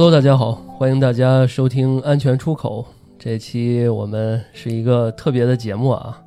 [0.00, 2.82] Hello，大家好，欢迎大家收听《安全出口》。
[3.18, 6.22] 这期我们是一个特别的节目啊，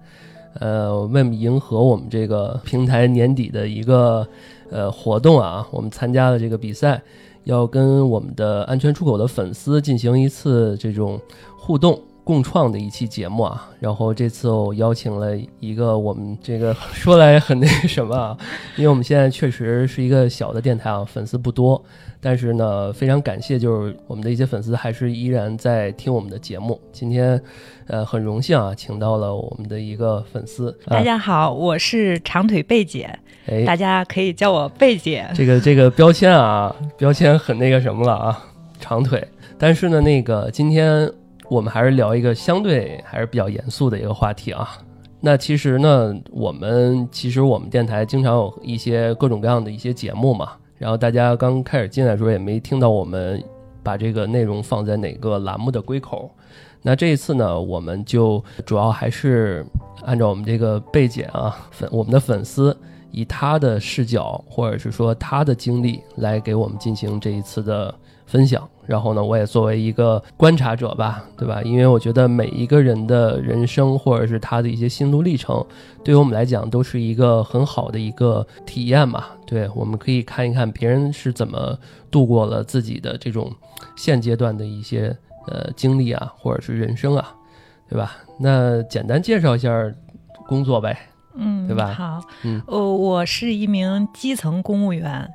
[0.60, 4.28] 呃，为迎合我们这个平台年底的一个
[4.70, 7.02] 呃活动啊，我们参加了这个比赛，
[7.46, 11.20] 要跟我们的安全出口的粉丝进行一次这种
[11.58, 12.00] 互动。
[12.24, 18.38] 共创的一期节目啊，然后这次我邀请了一个我们这个说来很那什么啊，
[18.78, 21.84] 因为我们现在确实是一个小的电台啊，粉丝不多，
[22.22, 26.80] 但是呢，非常感谢，就是我们的一些粉丝还是依然在听我们的节目。
[26.94, 27.42] 今天，
[27.88, 30.74] 呃，很荣幸啊，请到了我们的一个粉丝。
[30.86, 35.30] 大家好，我是长腿贝姐，哎，大家可以叫我贝姐。
[35.36, 38.46] 这个这个标签啊，标签很那个什么了啊，
[38.80, 39.28] 长腿。
[39.58, 41.12] 但是呢，那个今天。
[41.54, 44.68] 我们还是聊一个相对还是比较严肃的一个话题啊。
[45.22, 50.50] 那其实呢，我们其实我们电台经常有一些各种各样的一些节目嘛。
[50.80, 53.42] 然后大家刚开始进来的时候也没听到我们
[53.84, 56.30] 把这个内容放在哪个栏目的归口。
[56.82, 59.64] 那这一次呢，我们就主要还是
[60.06, 62.76] 按照我们这个背景啊，粉我们的粉丝
[63.12, 67.94] 以他的视角或者是说他的经历来给我们进行这一次的。
[68.26, 71.62] 分享，然后呢，我也作为一个观察者吧，对吧？
[71.64, 75.66] 因为我觉得每一个人的人生或者是他的一些心路历程，
[76.04, 79.26] 对于我们来讲都是一个很好的一个体验嘛。
[79.46, 81.78] 对，我们可以看一看别人是怎么
[82.12, 83.52] 度过了自己的这种
[83.96, 85.16] 现阶段的一些
[85.48, 87.34] 呃经历啊，或者是人生啊，
[87.90, 88.18] 对吧？
[88.40, 89.72] 那简单介绍一下
[90.48, 90.98] 工作呗，
[91.36, 91.94] 嗯，对吧？
[91.94, 95.30] 好，嗯，呃，我是一名基层公务员。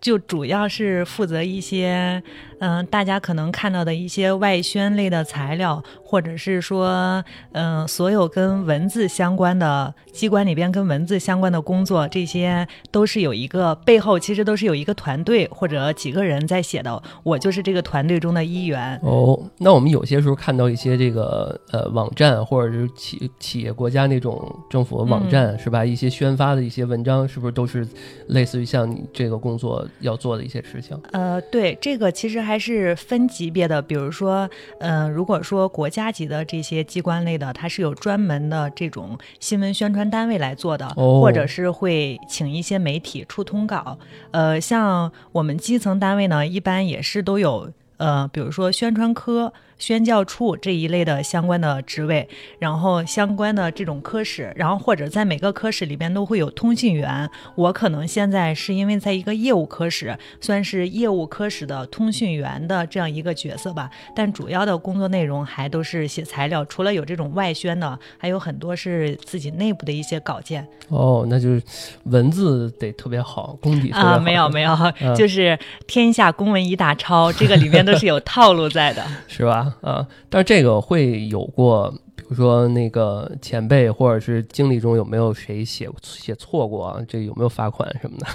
[0.00, 2.22] 就主要是负责一些，
[2.60, 7.22] 嗯，大家可能看到的一些外宣类的材料，或者是说，
[7.52, 17.02] 嗯，所有跟文字相关的机关里边跟文字相关的工作，这些都是有一个背后，其实都是有一个团队或者几个人在写的。
[17.22, 19.00] 我就是这个团队中的一员。
[19.02, 25.84] 哦，那我们有些时候看到一些这个呃网站，或者是企企业国家那种政府网站，是吧？
[25.84, 27.86] 一些宣发的一些文章，是不是都是
[28.28, 29.70] 类似于像你这个工作？
[30.00, 33.80] 要做的一些事情，呃，对，这个其实还是分级别的。
[33.82, 43.98] 比如说，嗯，如果说国家级的这些机关类的，它是有专门的这种新闻宣传单位来做的，或者是会请一些媒体出通稿。
[44.30, 49.52] 呃，像我们基层单位呢，一般也是都有，呃，比如说宣传科。
[49.80, 52.28] 宣教处这一类的相关的职位，
[52.60, 57.28] 然后相关的这种科室，然后或者在每个科室里边都会有通讯员。
[57.56, 63.90] 我可能现在是因为在一个业务科室，算是业务科室的通讯员的这样一个角色吧。
[64.14, 70.66] 但主要的工作内容还都是写材料，除了有这种外宣的，还有很多是自己内部的一些稿件。
[70.88, 71.62] 哦，那就是
[72.04, 74.76] 文字得特别好，功底啊， 没有没有，
[75.16, 79.69] 就是天下公文一大抄，这个里面都是有套路在的， 是吧？
[79.80, 87.00] 啊，但是这个会有过，比如说那个前辈或者是经历中有没有谁写写错过啊？
[87.08, 88.26] 这有没有罚款什么的？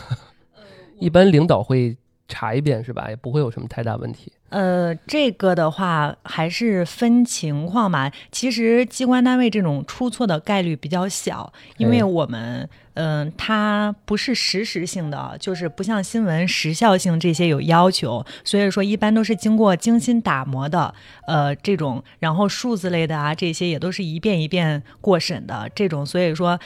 [1.00, 1.96] 一般领导会
[2.28, 3.10] 查一遍是吧？
[3.10, 4.32] 也不会有什么太大问题。
[4.50, 8.10] 呃，这个的话还是分情况嘛。
[8.32, 20.94] 其实机关单位这种出错的概率比较小，因为我们嗯，它不是实时性的，就是不像新闻时效性这些有要求，所以说一般都是经过精心打磨的。
[21.28, 26.60] 呃，这种然后数字类的啊，这些也都是一遍一遍过审的这种，所以说。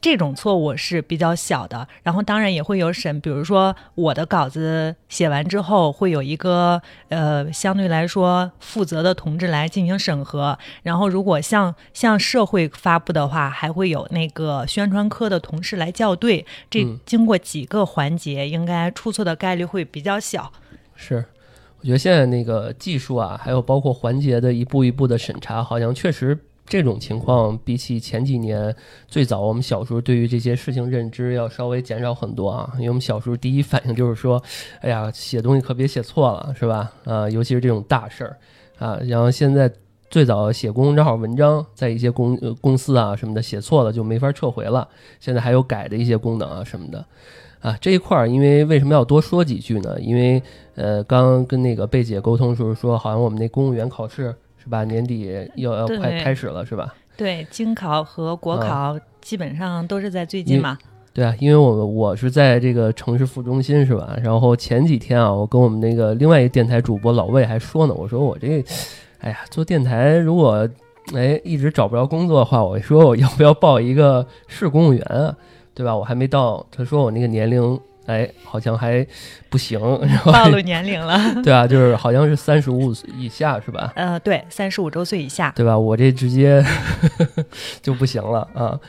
[0.00, 20.52] 这种错误是比较小的，然后当然也会有审，比如说我的稿子写完之后，会有一个呃相对来说负责的同志来进行审核，然后如果向向社会发布的话，还会有那个宣传科的同事来校对，这经过几个环节，应该出错的概率会比较小。
[20.94, 21.24] 是，
[21.80, 26.38] 我觉得现在那个技术啊，还有包括环节的一步一步的审查，好像确实。
[26.68, 28.74] 这种情况比起前几年
[29.06, 34.42] 最早我们小时候对于这些事情认知要稍微减少很多啊，因为我们小时候第一反应就是说，
[34.80, 36.92] 哎呀，写东西可别写错了，是吧？
[37.04, 38.36] 啊，尤其是这种大事儿
[38.78, 38.98] 啊。
[39.04, 39.72] 然后现在
[40.10, 44.86] 最早写公众号文章，在一些公公司啊什么的写错了就没法撤回了，
[45.20, 47.04] 现在还有改的一些功能啊什么的
[47.60, 47.76] 啊。
[47.80, 49.98] 这一块儿，因为为什么要多说几句呢？
[50.00, 50.42] 因为
[50.74, 54.34] 呃，刚跟那个贝姐沟通的时候说，好像我们那公务员考试。
[54.68, 56.94] 吧，年底又要快开始了，是吧？
[57.16, 60.78] 对，京考和国考基本上都是在最近嘛。
[61.12, 64.16] 对啊，因为我我是在这个城市副中心，是吧？
[64.22, 68.64] 然后前几天啊，我跟我们那个另外一个电台主播老魏还说呢，我说我这，
[69.18, 70.68] 哎呀，做电台如果
[71.14, 75.34] 哎一直找不着工作的话，我说我要不要报一个市公务员啊？
[75.74, 75.96] 对吧？
[75.96, 77.80] 我还没到，他说我那个年龄。
[78.08, 79.06] 哎，好像还
[79.50, 79.78] 不行，
[80.24, 81.18] 暴露年龄了。
[81.44, 83.92] 对啊，就是好像是三十五以下是吧？
[83.94, 85.78] 呃，对，三十五周岁以下，对吧？
[85.78, 86.64] 我这直接
[87.82, 88.80] 就不行了啊。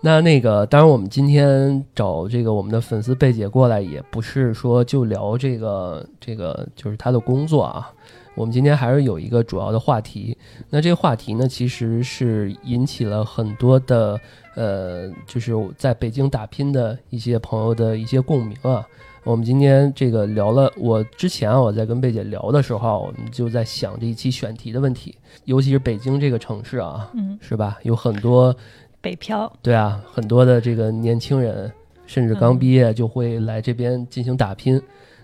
[0.00, 7.90] 那那个，当然，我们今天找这个我们的粉丝贝姐过来，也不是说就聊这个这个，就是她的工作啊。
[8.34, 10.36] 我们今天还是有一个主要的话题。
[10.70, 14.20] 那这个话题呢，其实是引起了很多的
[14.54, 18.86] 呃，就是在北京打拼的一些朋友的一些共鸣啊。
[19.22, 27.78] 我们今天这个聊了，我之前啊，我在跟贝姐聊的时候，我们就在想这一期选题的问题，尤其是北京这个城市啊，嗯，是吧？
[27.82, 28.54] 有很多。
[29.00, 31.70] 北漂，对啊，很多的这个年轻人，
[32.06, 34.80] 甚至刚毕业就会来这边进行打拼。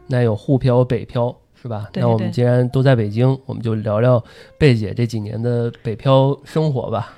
[0.06, 1.88] 那有沪漂、北漂，是吧？
[1.94, 4.22] 那我们既然都在北京，我们就聊聊
[4.58, 7.14] 贝姐这几年的北漂生活吧，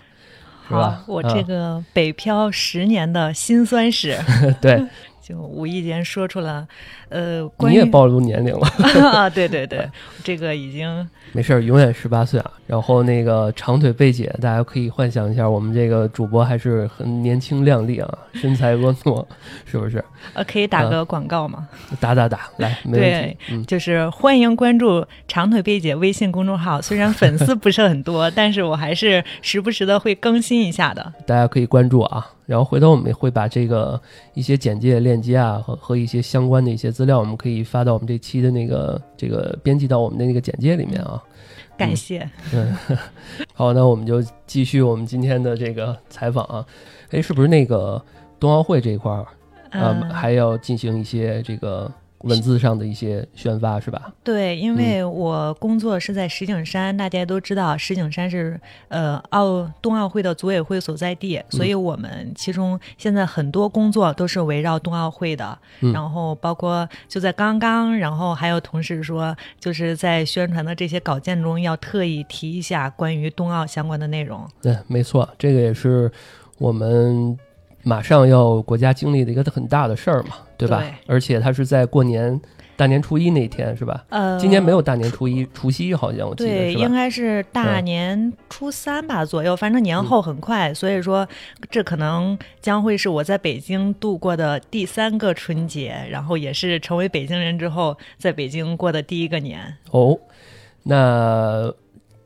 [0.68, 1.04] 是吧？
[1.06, 4.18] 我这个北漂十年的辛酸史，
[4.60, 4.84] 对。
[5.22, 6.66] 就无意间说出了，
[7.08, 8.66] 呃，你也暴露年龄了
[9.08, 9.30] 啊！
[9.30, 9.88] 对对对，
[10.24, 12.50] 这个已经没事儿，永远十八岁啊。
[12.66, 19.24] 然后那个长腿贝姐，大家可以幻想一下，我们这个主播还是很年轻靓丽啊，身材婀娜，
[19.64, 20.04] 是不是？
[20.34, 21.69] 呃，可以打个广告吗？
[22.00, 23.36] 打打打，来，没问题。
[23.50, 31.12] 嗯，就是欢迎关注长腿贝姐微信公众号，虽然粉丝不是很多， 但是我还是时不时的会更新一下的。
[31.26, 32.28] 大家可以关注啊。
[32.46, 34.00] 然后回头我们也会把这个
[34.34, 41.22] 一些简介链接啊和和一些相关的一些资料，我们可以发到我们这期的那个这个编辑到我们的那个简介里面啊。
[41.76, 42.28] 感谢。
[42.52, 42.76] 嗯，
[43.54, 46.66] 好，那我们就继续我们今天的这个采访啊。
[47.10, 48.02] 哎，是不是那个
[48.38, 49.26] 冬奥会这一块儿
[49.70, 51.90] 啊还要进行一些这个？
[52.22, 54.12] 文字上的一些宣发是吧？
[54.22, 65.58] 对，因为我工作是在石景山，大家都知道石景山是呃奥冬奥会的组委会所在地，所以我们其中现在很多工作都是围绕冬奥会的。
[65.92, 74.48] 然后包括就在刚刚，然后还有同事说，就是在宣传的这些稿件中要特意提一下关于冬奥相关的内容。
[74.60, 76.10] 对，没错，这个也是
[76.58, 77.38] 我们。
[77.84, 80.36] 马上要国家经历的一个很大的事儿嘛，
[80.66, 80.84] 对吧？
[81.06, 82.40] 而且它是在过年
[82.76, 84.04] 大年初一那天，是吧？
[84.08, 91.28] 呃，今年没有大年初一，除夕好像我记得对，应该是大年初三吧左右，反正年后很快，所以说
[91.70, 99.76] 这可能将会是我在北京度过的第三个春节，然后也是成为北京人之后在北京过的第一个年。
[99.90, 100.18] 哦，
[100.84, 101.72] 那。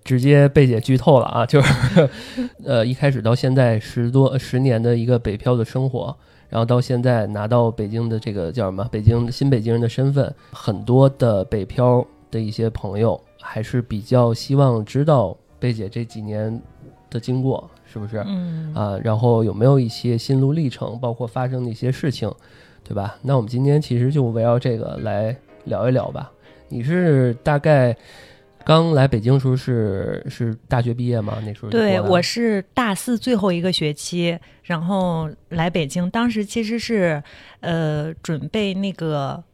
[0.06, 2.08] 直接贝姐剧透了啊，就是，
[2.64, 6.16] 呃，一开始到现在十多十年的一个北漂的生活，
[6.48, 8.86] 然后到现在拿到北京的这个叫什么？
[8.90, 16.60] 北京新北京人的身份，很多的北漂的一些朋友还是比较希望知道贝姐这几年
[17.10, 18.22] 的经过，是不是？
[18.26, 22.32] 嗯啊，然后有没有一些心路历程，包括发生的一些事情，
[22.84, 23.16] 对吧？
[23.22, 26.30] 那我们今天其实就围绕这个来聊一聊吧。
[26.68, 27.96] 你是大概？
[28.66, 31.38] 刚来北京时候是是大学毕业吗？
[31.46, 37.22] 那时候对，我是大四最后一个学期，然后来北京，当时其实是
[37.60, 39.44] 呃准备那个。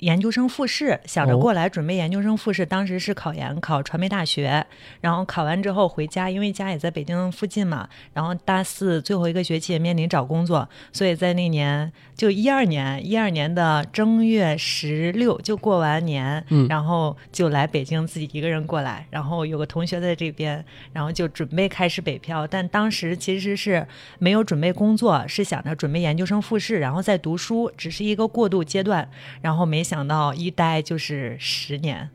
[0.00, 2.66] 研究生复试，想着过来准备研究生复试。
[2.66, 4.66] 当时是考研，考传媒大学。
[5.00, 7.88] 然后考完之后回家，因为家也在北京附近嘛。
[8.12, 19.06] 然后大四最后一个学期也面临找工作，所以在那年就一二年，一二年的正月十六就过完年，然后就来北京自己一个人过来。
[19.08, 20.62] 然后有个同学在这边，
[20.92, 22.46] 然后就准备开始北漂。
[22.46, 23.86] 但当时其实是
[24.18, 29.08] 没有准备工作，是想着准备研究生复试，然后再读书，只是一个过渡阶段。
[29.40, 29.85] 然后没。
[29.86, 32.10] 想到一待就是十年，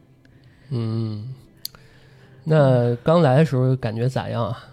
[0.69, 1.33] 嗯，
[2.43, 4.67] 那刚来的时候感觉咋样啊？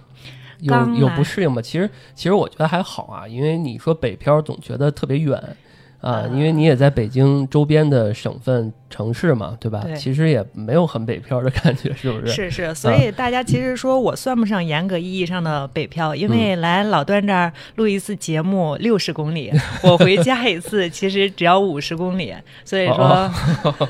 [0.59, 1.62] 有有不适应吗？
[1.62, 5.57] 其实其实我觉得还好啊，因为你说北漂总觉得特别远。
[6.00, 9.85] 啊，因为你也在北京周边的省份城市嘛，对吧？
[9.97, 12.33] 其实也没有很北漂的感觉，是不是？
[12.33, 19.52] 是是，所以大家其实说我算不上严格意义上的北漂，因为来老段这儿录一次节目六十公里，
[19.83, 22.33] 我回家一次其实只要五十公里，
[22.64, 23.28] 所以说，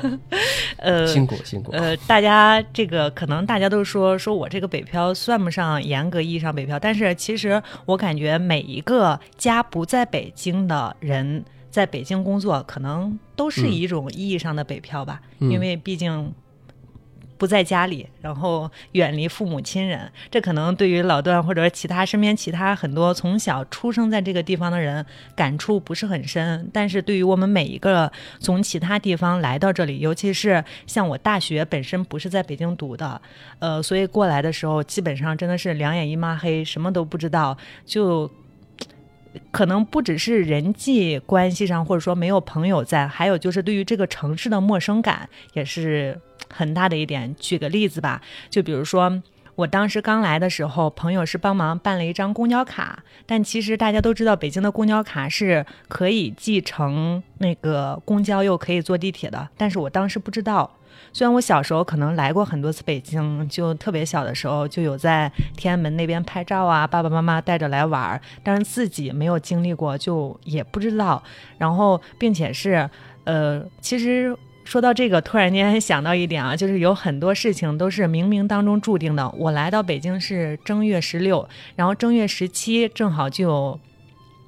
[0.77, 1.71] 呃，辛苦辛苦。
[1.73, 11.45] 呃，大家这个可能大家都说说我这个北漂算不上严格意义上北漂，但是其实我感觉每一个家不在北京的人。
[11.69, 16.33] 在北京工作，可能都是一种意义上的北漂吧，因为毕竟
[17.37, 25.05] 不在家里，然后远离父母亲人，这可能对于老段或者其他身边其他很多从小出生在这个地方的人
[25.37, 26.69] 感触不是很深。
[26.73, 33.21] 但是对于我们每一个从其他地方来到这里，尤其是像我大学本身不是在北京读的，
[33.59, 38.29] 呃，所以过来的时候基本上真的是两眼一抹黑，什么都不知道，就。
[39.51, 46.19] 可能不只是人际关系上，或者说没有朋友在，还有就是对于这个城市的陌生感也是
[46.49, 47.35] 很大的一点。
[47.39, 49.21] 举个例子吧，就比如说
[49.55, 60.78] 我当时刚来的时候，朋友是帮忙办了一张公交卡，但其实大家都知道，北京的公交卡是可以继承那个公交又可以坐地铁的，但是我当时不知道。
[61.11, 71.21] 虽然我小时候可能来过很多次北京，就特别小的时候就有在天安门那边拍照啊，爸爸妈妈带着来玩儿，但是自己没有经历过，就也不知道。
[71.57, 72.89] 然后，并且是，
[73.23, 79.27] 呃，其实说到这个，突然间想到一点啊，就是有很多事情都是冥冥当中注定的。
[79.37, 83.79] 我来到北京是正月十六，然后正月十七正好就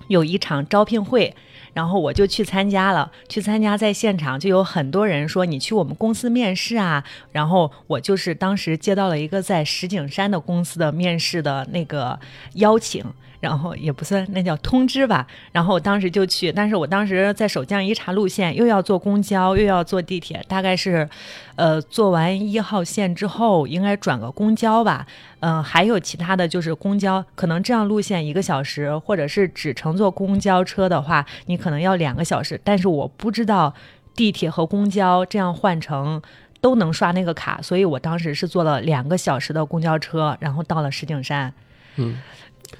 [0.07, 1.35] 有一场招聘会。
[1.73, 7.03] 然后我就去参加了，去参加，在现场就有很多人说你去我们公司面试啊。
[7.31, 12.19] 然后我就是当时接到了一个在石景山的公司的面试的那个
[12.55, 13.03] 邀请。
[13.41, 21.09] 然后也不算那叫通知吧，然后我当时就去，但是我当时在手机上一查路线，又要坐公交，又要坐地铁，大概是，
[21.55, 25.07] 呃，坐完一号线之后应该转个公交吧，
[25.39, 33.73] 嗯，还有其他的就是公交，可能这样路线一个小时，或者是只乘坐公交车的话，你可能要两个小时，但是我不知道
[34.15, 36.21] 地铁和公交这样换乘
[36.61, 41.51] 都能刷那个卡，所以我当时是坐了两个小时的公交车，然后到了石景山，
[41.95, 42.21] 嗯。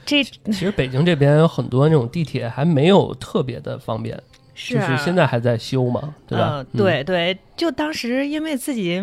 [0.05, 4.15] 这其实北京这边有很多那种地铁还没有特别的方便，
[4.55, 6.65] 就是现在还在修嘛，对吧？
[6.75, 9.01] 对对，就当时因为自己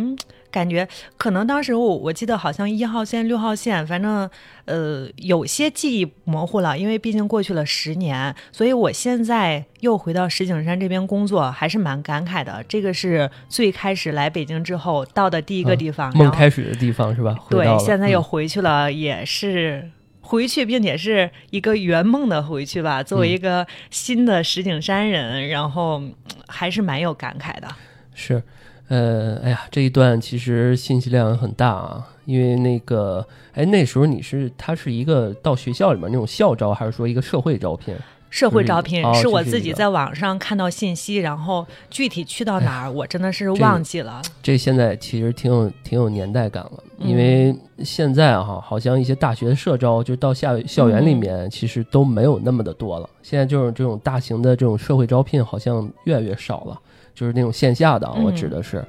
[0.50, 4.28] 感觉，可能当时我我记得好像一号线、六号线，反正
[4.64, 12.64] 呃有些记忆模糊了，因为毕竟过去了十年，所以我现在又回到石景山这边工作，还是蛮感慨的。
[12.66, 17.36] 这个是最开始来北京之后到的第一个地方，梦开始的地方是吧？
[17.50, 19.90] 对，现在又回去了，也是。
[20.28, 23.02] 回去，并且是一个圆梦的回去吧。
[23.02, 26.02] 作为一个新的石景山人，然后
[26.46, 27.68] 还是蛮有感慨的。
[28.12, 28.42] 是，
[28.88, 32.08] 呃，哎呀，这一段其实信息量很大啊。
[32.26, 37.96] 因为那个，哎，那时候你是他是一个到学校里面那种校招，还是说一个社会招聘？
[38.30, 44.20] 社会招聘是我自己在网上看到信息，然后具体去到哪儿，我真的是忘记了。
[44.42, 47.54] 这现在其实挺有挺有年代感了，因为
[47.84, 53.08] 现在哈，好像一些大学社招就到校校园里面，其实都没有那么的多了。
[53.22, 56.78] 现在就是这种大型的这种社会招聘，好像越来越少了，
[57.14, 58.84] 就是那种线下的，我指的是。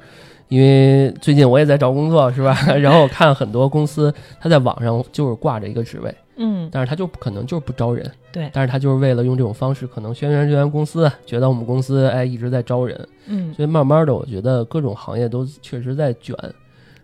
[0.50, 2.58] 因为最近我也在找工作，是吧？
[2.82, 6.12] 然后我看很多公司，他在网上就是挂着一个职位。
[6.42, 16.34] 嗯，但是他就可能就是不招人，对，但是他就是为了用这种方式，可能宣传这家公司，觉得我们公司哎一直在招人，嗯，所以慢慢的，我觉得各种行业都确实在卷，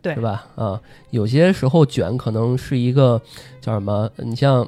[0.01, 0.47] 对，是吧？
[0.55, 3.21] 啊，有些时候卷可能是一个
[3.59, 4.09] 叫什么？
[4.15, 4.65] 你像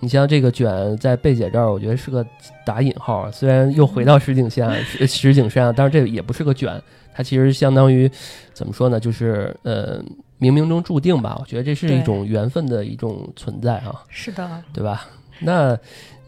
[0.00, 2.24] 你像这个卷在贝姐这儿，我觉得是个
[2.64, 8.10] 打引号，虽然又回到石景山，石景山，但是这也不是个卷，它其实相当于
[8.54, 8.98] 怎么说呢？
[8.98, 10.02] 就是呃。
[10.40, 14.04] 冥冥中注定吧，我觉得这是一种缘分的一种存在啊。
[14.08, 15.06] 是的，对吧？
[15.40, 15.78] 那，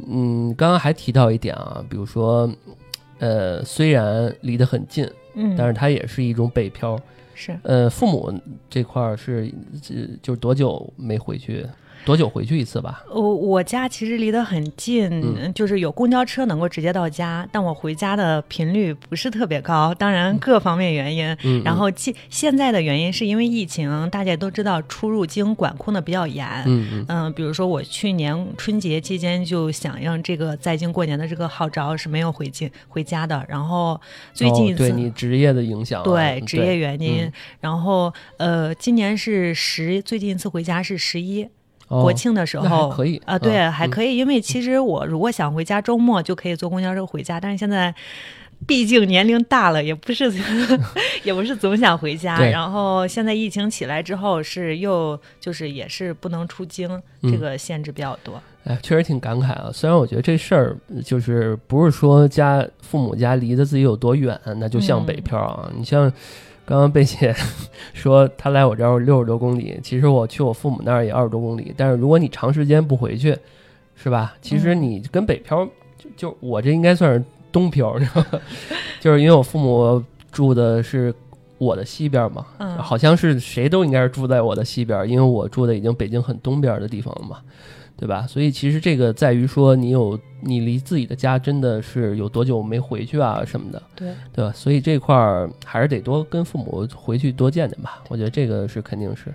[0.06, 2.48] 嗯，刚刚还提到一点啊，比如说，
[3.18, 6.98] 呃，虽然离得很近，嗯，但是它也是一种北漂。
[7.34, 8.32] 是，呃，父母
[8.68, 9.50] 这块儿是，
[10.22, 11.66] 就多久没回去？
[12.04, 13.04] 多久回去一次吧？
[13.10, 19.94] 我我家其实离得很近，就是有公交车能够直接到家，但我回家的频率不是特别高。
[19.94, 26.46] 当然各方面原因，然后现现在的原因是因为疫情，大家都知道出入境管控的比较严。
[26.66, 33.44] 嗯嗯，比如说我去年春节期间就响应这个在京过年的这个号召，是没有回京回家的。
[33.48, 34.00] 然后
[34.32, 37.30] 最近对你职业的影响，对职业原因，
[37.60, 41.48] 然后呃，今年是十，最近一次回家是十一。
[41.90, 47.40] 国庆的时候可以啊，对，还可以，因为其实我如果想回家，周末就可以坐公交车回家。
[47.40, 47.92] 但是现在
[48.64, 50.32] 毕竟年龄大了，也不是
[51.24, 52.38] 也不是总想回家。
[52.38, 56.88] 然后现在疫情起来之后，是又就是也是不能出京，
[57.22, 58.40] 这个限制比较多。
[58.62, 59.68] 哎，确实挺感慨啊。
[59.72, 65.68] 虽然我觉得这事儿就是不是说家父母家离得自己有多远，那就像北漂啊。
[65.76, 66.12] 你像。
[66.64, 67.34] 刚刚贝姐
[67.92, 71.74] 说她来我这儿六十多公里，其实我去我父母那儿也二十多公里。
[71.76, 73.36] 但是如果你长时间不回去，
[73.94, 74.34] 是吧？
[74.40, 78.40] 其实你跟北漂就就我这应该算是东漂， 你知道吗？
[79.00, 81.12] 就是因为我父母住的是
[81.58, 82.46] 我的西边嘛，
[82.78, 87.38] 好像是谁都应该是住在我的西边，因为我住的已经北京很东边的地方了嘛。
[88.00, 88.26] 对吧？
[88.26, 94.50] 所以其实这个在于说，你有你离自己的家真的是有多久没回去啊什么的，对对吧？
[94.54, 98.02] 所以这块儿还是得多跟父母回去多见见吧。
[98.08, 99.26] 我觉得这个是肯定是。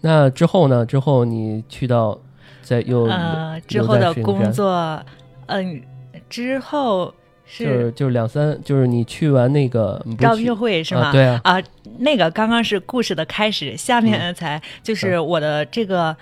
[0.00, 0.86] 那之后呢？
[0.86, 2.18] 之后你去到
[2.62, 4.98] 在又呃之后的工作，
[5.44, 5.82] 嗯，
[6.30, 7.12] 之后
[7.44, 11.12] 是就是两三，就是你去完那个招聘会是吗？
[11.12, 11.62] 对啊，啊，
[11.98, 16.16] 那个刚刚是故事的开始，下面才就是我的这个。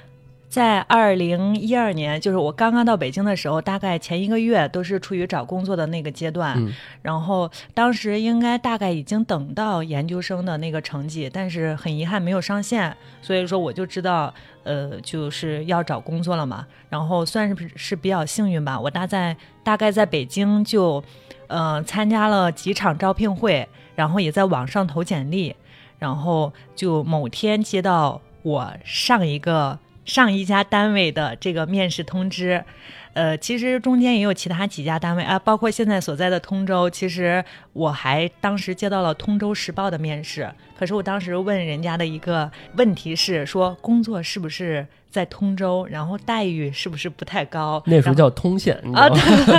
[0.48, 6.58] 在二零一二年，就是我刚刚到北京的时候，大概前一个月都是处于找工作的那个阶段。
[7.02, 14.32] 然后当时应该大概已经等到研究生的那个成绩，但是很遗憾没有上线，所以说我就知道，
[14.64, 16.66] 呃，就是要找工作了嘛。
[16.88, 21.04] 然后算是是比较幸运吧，我大概大概在北京就，
[21.48, 25.54] 呃，参加了几场招聘会，然后也在网上投简历，
[25.98, 29.78] 然后就某天接到我上一个。
[30.08, 32.64] 上一家单位的这个面试通知，
[33.12, 36.88] 呃，其实中间也有其他几家单位啊，包括现在所在的通州。
[36.88, 47.82] 其实我还当时接到了通州时报的面试，可是我当时问人家的一个问题是说工作是不是在通州，然后待遇是不是不太高？
[47.84, 49.06] 那时候叫通县啊。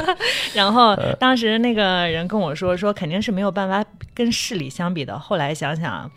[0.56, 5.20] 然后当时那个人跟我说说肯定是没有办法跟市里相比的。
[5.20, 6.10] 后来想想。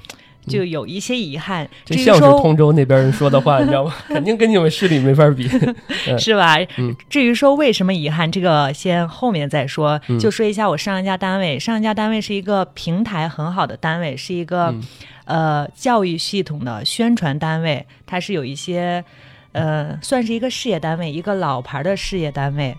[0.47, 3.95] 就有一些遗憾，这像是通州那边人说的话， 你知道吗？
[4.09, 5.49] 肯定跟你们市里没法比，
[6.19, 6.57] 是吧？
[7.09, 10.01] 至于说为什么遗憾，这个先后面再说。
[10.19, 14.75] 就说一下我上一家单位，上一家单位是一个平台很好的单位，是一个
[15.27, 19.05] 呃教育系统的宣传单位，它是有一些
[19.53, 22.77] 呃算是一个事业单位，一个老牌的事业单位。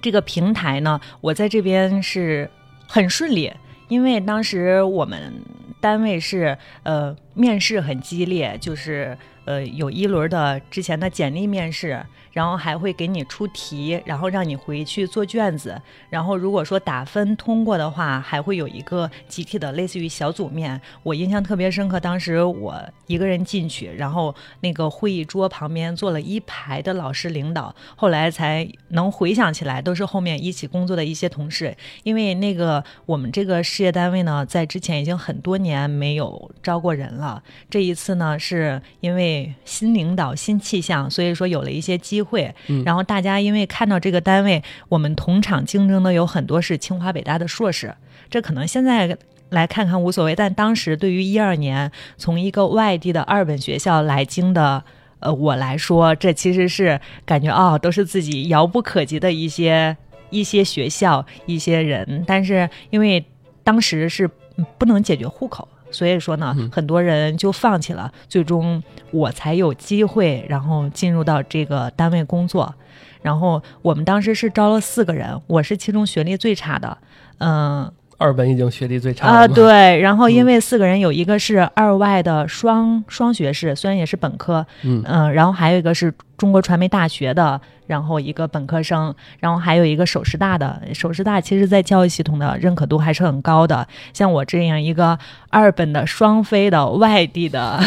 [0.00, 2.50] 这个平台呢，我在这边是
[2.86, 3.52] 很顺利，
[3.88, 5.34] 因为当时我们。
[5.82, 12.00] 单位是呃面试很激烈，就是呃有一轮的之前的简历面试。
[12.32, 15.80] 然后还会给你出题，然后让你回去做卷子。
[16.08, 20.80] 然后如果说打分通过的话，还会有一个集体的类似于小组面。
[21.02, 27.74] 我印象特别深刻，当时我一个人进去，然后那个会议桌旁边坐了一排的老师领导。
[27.96, 31.76] 后来才能回想起来，都是后面一起工作的一些同事。
[32.02, 37.42] 因为那个我们这个事业单位呢，在之前已经很多年没有招过人了。
[37.68, 42.21] 这一次呢，是因为新领导、新气象，所以说有了一些机。
[42.22, 42.54] 会，
[42.84, 47.94] 然后大家因为看到这个单位，我们同场竞争的有很多是清华北大的硕士，
[48.30, 49.18] 这可能现在
[49.50, 54.82] 来看看无所谓，但当时对于一二年从一个外地的二本学校来京的
[55.18, 59.96] 呃我来说，这其实是感觉哦，都是自己遥不可及的一些
[60.30, 63.24] 一些学校一些人，但是因为
[63.62, 64.30] 当时是
[64.78, 65.68] 不能解决户口。
[65.92, 72.74] 所以说呢，很多人就放弃了，最终我才有机会，然后进入到这个单位工作。
[73.20, 76.98] 然后我们当时是招了四个人，我是其中学历最差的，
[77.38, 77.92] 嗯。
[78.18, 79.98] 二本已经学历最差啊，对。
[79.98, 90.82] 然后因为四个人有一个是二外的双双学士，虽然也是本科，嗯嗯，然后还有一个是中国传媒大学的，然后一个本科生，然后还有一个首师大的。
[90.92, 93.86] 首师大其实在教育系统的认可度还是很高的。
[94.12, 95.18] 像我这样一个
[95.50, 97.78] 二本的双非的外地的，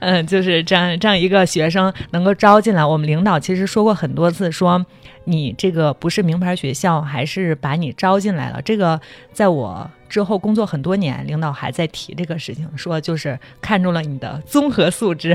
[0.00, 4.84] 嗯， 就是这样这样一个学生能够招进来，我们领导其实说过很多次说。
[5.24, 8.60] 你这个不是名牌学校，还是把你招进来了？
[8.60, 9.00] 这个
[9.32, 15.34] 在我之后工作很多年，领导还在提这个事情，说就是看中了你的综合素质，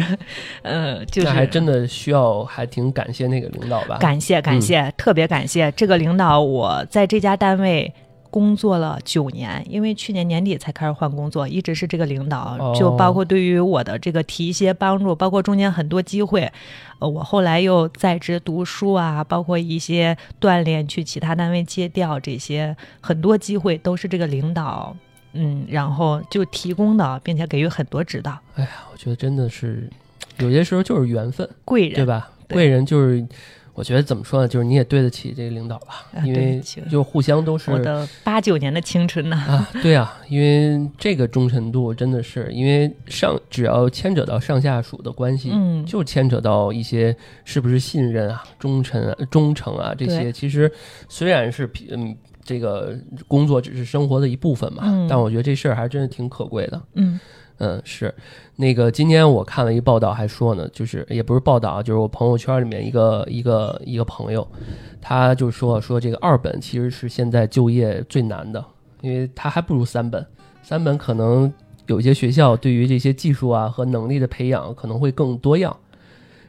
[0.61, 3.97] 呃，就是还真的需要，还挺感谢那个领导吧？
[3.97, 7.91] 感谢感谢，特别感谢这个领导，我在这家单位。
[8.29, 16.51] 工作了九年，因为去年年底才开始换工作，一直是这个领导，就包括对于我的这个提一些帮助，包括中间很多机会，
[16.99, 24.95] 呃，我后来又在职读书啊，包括一些锻炼，去其他单位接调，这些很多机会都是这个领导，
[25.33, 28.37] 嗯，然后就提供的，并且给予很多指导。
[28.55, 29.89] 哎呀，我觉得真的是
[30.39, 32.29] 有些时候就是缘分，贵人对吧？
[32.49, 33.25] 贵人就是。
[33.77, 36.59] 我觉得怎么说呢，就是你也对得起这个领导吧，因为
[36.89, 39.37] 就互相都是我的八九年的青春呢。
[39.37, 50.31] 啊，对啊，因为这个忠诚度真的是，因为上只要牵扯到上下属的关系，嗯，就牵扯到一些是不是信任啊、忠诚、啊、忠诚啊这些。
[50.31, 50.71] 其实
[51.07, 56.81] 虽然是嗯，这个工作只是生活的一部分嘛，但我觉得这事儿还真是挺可贵的。
[56.95, 57.19] 嗯。
[57.59, 58.13] 嗯，是，
[58.55, 64.47] 那个今天我看了一报道，还说呢，就是也不是报道，就是我朋友圈里面一个一个一个朋友，
[65.01, 68.63] 他就说说这个二本其实是现在就业最难的，
[69.01, 70.23] 因为他还不如三本，
[70.61, 71.51] 三本可能
[71.87, 75.75] 有些学校对于这些技术啊和能力的培养可能会更多样，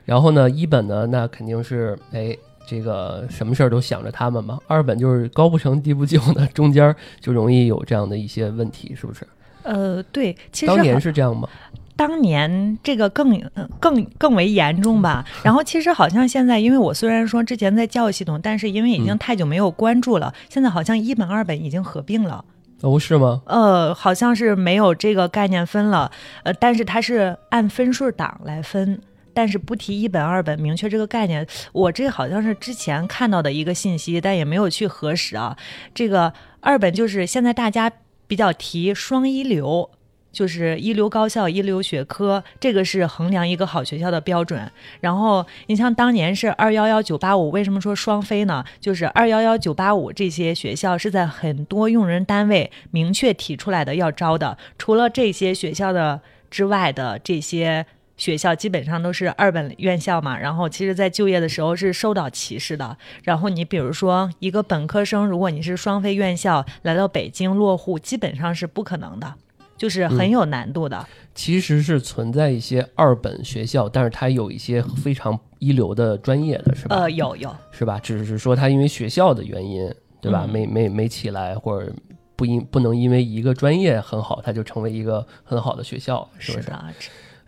[0.05, 9.27] 然后呢，一本呢那肯定是哎这个什么事儿都想着他们嘛，二本就是高不成低不就的，中间就容易有这样的一些问题，是不是？
[9.69, 11.47] 呃，对，其实当年是这样吗？
[11.95, 13.39] 当年这个更
[13.79, 15.25] 更更为严重吧。
[15.43, 22.43] 然后其实好像现在，因为我虽然说之前在教育系统，但是因为已经太久没有关注了，现在好像一本二本已经合并了。
[22.81, 23.43] 哦，是吗？
[23.47, 26.11] 呃，好像是没有这个概念分了。
[26.45, 29.01] 呃，但是它是按分数档来分，
[29.35, 31.45] 但是不提一本二本，明确这个概念。
[31.73, 35.57] 我这好像是之前看到的一个信息，但也没有去核实啊。
[35.93, 37.91] 这个二本就是现在大家
[38.29, 39.91] 比较提双一流。
[40.31, 44.71] 就是一流高校、一流学科，这个是衡量一个好学校的标准。
[45.01, 48.63] 然后你像当年是二幺幺、九八五，为什么说双非呢？
[48.79, 54.59] 就是二幺幺、九八五这些学校是在很多用人单位明确提出来的要招的。
[54.77, 57.87] 除了这些学校的之外的这些
[58.19, 60.39] 学校，基本上都是二本院校嘛。
[60.39, 62.95] 然后其实，在就业的时候是受到歧视的。
[63.23, 69.33] 然后你比如说一个本科生，如果你是双非院校来到北京落户，基本上是不可能的。
[69.79, 76.97] 就是很有难度的，其实是存在一些二本学校，但是它有一些非常一流的专业的是吧？
[76.97, 77.97] 呃，有有是吧？
[78.01, 79.89] 只是说它因为学校的原因，
[80.21, 80.49] 对吧？
[80.53, 81.93] 没没没起来，或者
[82.35, 86.73] 不因不能因为一个专业很好，它就成为一个很好的学校，是不是？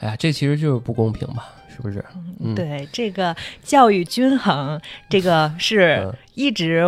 [0.00, 2.04] 哎呀，这其实就是不公平嘛，是不是？
[2.40, 6.84] 嗯，对，这个教育均衡，这个是一直。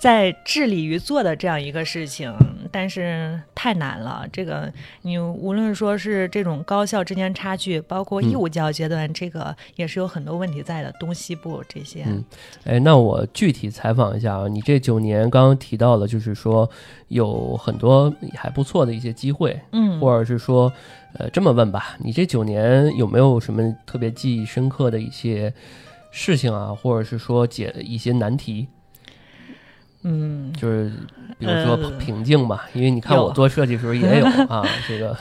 [0.00, 2.34] 在致力于做的这样一个事情，
[2.72, 4.26] 但是太难了。
[4.32, 10.90] 这个你无论说是这种高校之间差距，包括义务教育阶段，这个也是有很多问题在的。
[11.00, 12.24] 东西部这些，嗯，
[12.64, 16.68] 哎，那我具体采访一下啊，你这九年刚刚提到了，就是说
[17.08, 20.70] 有很多还不错的一些机会，嗯，或者是说，
[21.14, 25.52] 呃，这么问吧，你这九年有没有什么特别记忆深刻的一些
[26.10, 28.68] 事情啊，或者是说解一些难题？
[30.02, 30.90] 嗯，就是
[31.38, 35.16] 比如说瓶颈嘛，因为你看我做设计时候也有啊， 这个。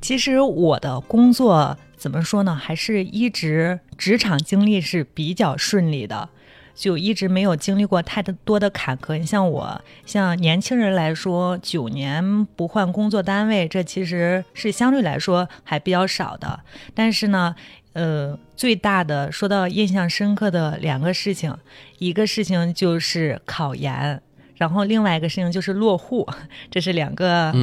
[0.00, 6.28] 其实我的工作怎么说呢，还是一直职场经历是比较顺利的，
[6.74, 9.18] 就一直没有经历过太多的坎坷。
[9.18, 16.60] 你像我，像年轻人来说，九年不换工作单位，这其实是相对来说还比较少的。
[16.94, 17.54] 但是呢。
[17.96, 21.56] 呃，最大的说到印象深刻的两个事情，
[21.96, 24.20] 一个事情就是考研，
[24.56, 26.28] 然后另外一个事情就是落户，
[26.70, 27.54] 这是两个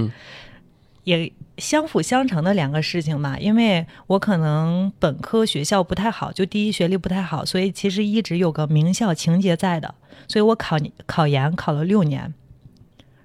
[1.04, 3.38] 也相辅相成的两个事情嘛。
[3.38, 9.94] 因为我可能本科学校不太好，就第一学历不太好，所以其实一直有个名校情节在的，
[10.28, 12.34] 所以我考考研考了六年，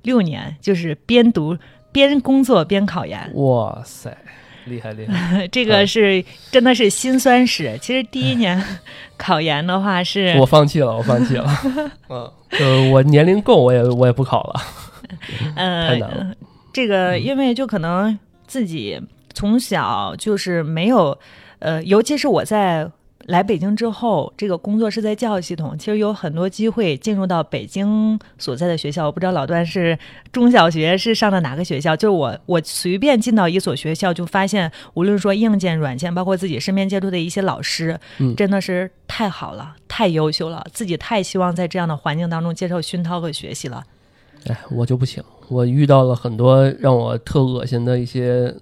[0.03, 1.57] 六年就是边读
[1.91, 3.33] 边工作边考研。
[3.35, 4.15] 哇塞！
[4.69, 7.79] 厉害厉害， 这个是真的是辛酸史。
[7.81, 8.63] 其实第一年
[9.19, 11.51] 考研的话是，我放弃了，我放弃了。
[12.09, 14.61] 嗯，呃我年龄够，我也我也不考了。
[15.57, 16.35] 呃，太难了。
[16.73, 19.01] 这个因为就可能自己
[19.35, 21.19] 从小就是没有，
[21.59, 22.89] 呃，尤其是我在。
[23.29, 29.05] 来北京之后，这个工作是在教育系统，其实有很多机会进入到北京所在的学校。
[29.05, 29.99] 我不知道老段是
[30.33, 38.01] 中小学是上的哪个学校，就是我我随便进到一所学校，就发现无论说硬件、软件，包括自己身边接触的一些老师，
[38.35, 43.85] 真的是太好了，太优秀了，自己太希望在这样的环境当中接受熏陶和学习了。
[44.47, 48.55] 哎，我就不行，我遇到了很多让我特恶心的一些。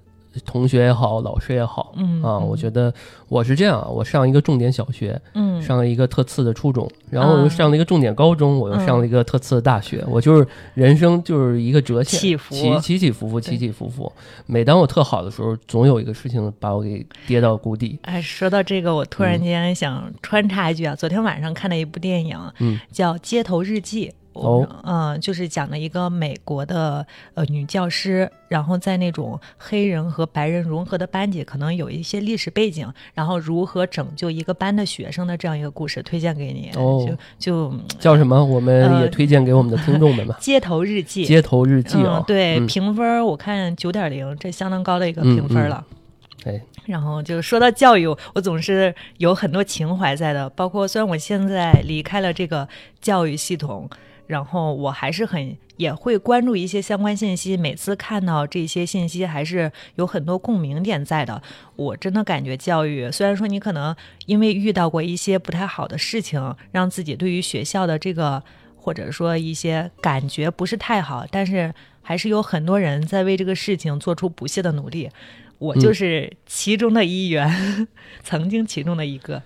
[0.44, 2.92] 同学也好，老师也好，嗯啊，我觉得
[3.28, 14.12] 我是这样，我上一个重点小学，嗯，上了一个特次的初中，然后我又上了一个重点高中，我又上了一个特次的大学，我就是人生就是一个折线，起伏，起起伏伏，起起伏伏。
[14.46, 17.98] 每当我特好的时候，总有一个事情把我给跌到谷底。
[18.02, 24.08] 哎，说到这个，我突然间想穿插一句啊，昨天晚上看了一部电影，嗯，叫《街头日记》。
[24.36, 36.70] 哦，嗯，就是讲了一个美国的呃女教师，然后在那种黑人和白人融合的班级，可能有一些历史背景，然后如何拯救一个班的学生的这样一个故事，推荐给你。
[36.76, 37.06] 哦，
[37.38, 38.44] 就就叫什么？
[38.44, 40.36] 我们也推荐给我们的听众们吧。
[40.40, 45.84] 街头日记，街头日记哦，对，评分我看九点零，这相当高的一个评分了。
[46.44, 52.68] 哎，然后就说到教育，我总是有很多情怀在的，包括虽然我现在离开了这个
[53.00, 53.88] 教育系统。
[54.26, 61.42] 然后我还是很也会关注一些相关信息，每次看到这些信息还是有很多共鸣点在的。
[61.76, 63.94] 我真的感觉教育，虽然说你可能
[64.26, 68.42] 因为遇到过一些不太好的事情，让自己对于学校的这个
[68.76, 75.10] 或者说一些感觉不是太好，但是还是有很多人在为这个事情做出不懈的努力。
[75.58, 77.86] 我就是其中的一员，
[78.22, 79.42] 曾经其中的一个。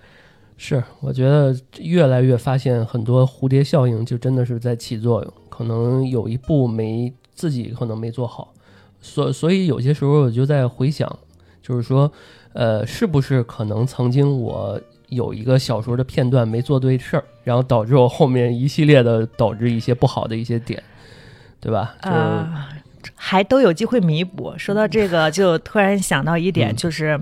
[0.63, 8.53] 是，我觉得越来越发现很多蝴蝶效应就真的是在起作用，可能有一步没自己可能没做好，
[9.01, 11.11] 所所以有些时候我就在回想，
[11.63, 12.11] 就是说，
[12.53, 20.81] 呃，是不是可能曾经我有一个小时候的片段没做对事儿，然后导致我后面一系列的导致一些不好的一些点，
[21.59, 21.95] 对吧？
[22.01, 22.69] 啊，
[23.15, 24.53] 还都有机会弥补。
[24.59, 27.19] 说到这个，就突然想到一点，就是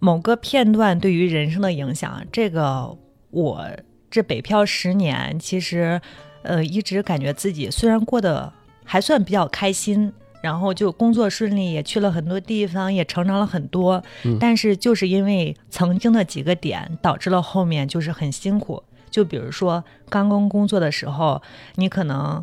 [0.00, 2.20] 某个片段对于人生的影响。
[2.32, 2.98] 这个
[3.30, 3.64] 我
[4.10, 6.00] 这北漂十年，其实
[6.42, 8.52] 呃一直感觉自己虽然过得
[8.84, 10.12] 还算比较开心。
[10.42, 14.02] 然后就工作顺利，也去了很多地方，也成长了很多。
[14.40, 18.82] 但是就是因为曾经的几个点，导致了后面就是很辛苦。
[19.10, 21.42] 就比如说刚刚工作的时候，
[21.74, 22.42] 你可能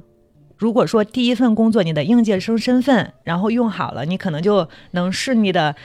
[0.57, 5.75] 如果说第一份工作你的应届生身份，然后用好了，你可能就能顺利的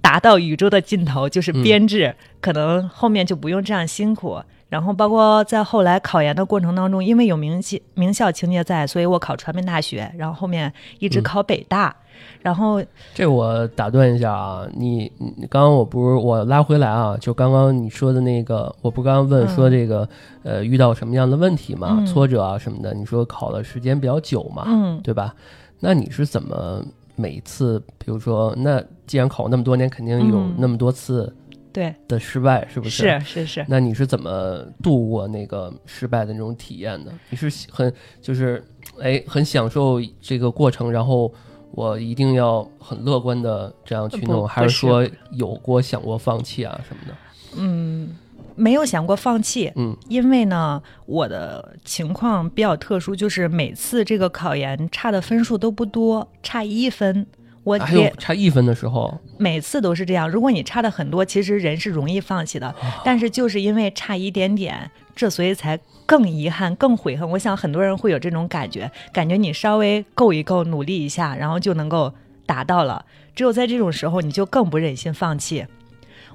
[0.00, 4.40] 达到宇宙的尽头，就是编制，可能后面就不用这样辛苦。
[4.68, 11.94] 然后包括在后来考研的过程当中，因为有名气名校情节在，所以我考传媒大学，然后后面一直考北大。
[12.42, 12.80] 然后
[13.12, 20.08] 这我打断一下啊，你你刚刚我不是我拉回来啊，就刚刚你说的那个，我不刚刚问说这个
[20.44, 25.34] 呃遇到什么样的问题嘛，挫折啊什么的，你说考的时间比较久嘛，嗯，对吧？
[25.80, 26.84] 那你是怎么
[27.20, 31.32] 每一次，比如说，那既然考那么多年，肯定有那么多次。
[31.72, 33.20] 对的失败是不是？
[33.20, 33.66] 是是是。
[33.68, 37.12] 那你是怎么度过那个失败的那种体验的？
[37.30, 38.60] 你是很就是
[39.00, 41.32] 哎很享受这个过程，然后
[41.70, 47.14] 我一定要很乐观的这样去弄，还是说有过想过放弃啊什么的？
[47.56, 48.16] 嗯，
[48.60, 49.72] 没有想过放弃。
[49.76, 57.26] 嗯，因为呢，我的情况比较特殊，就是每次这个考研差的分数都不多，差一分。
[57.62, 60.28] 我还有差一分的时候，每次都是这样。
[60.28, 62.74] 如果你差的很多，其实人是容易放弃的。
[63.04, 67.28] 但是就是因为差一点点，这所以才更遗憾、更悔恨。
[67.30, 72.12] 我想很多人会有这种感觉，感觉你稍微够一够，努力一下，然后就能够
[72.46, 73.04] 达到了。
[73.34, 75.66] 只有在这种时候，你就更不忍心放弃。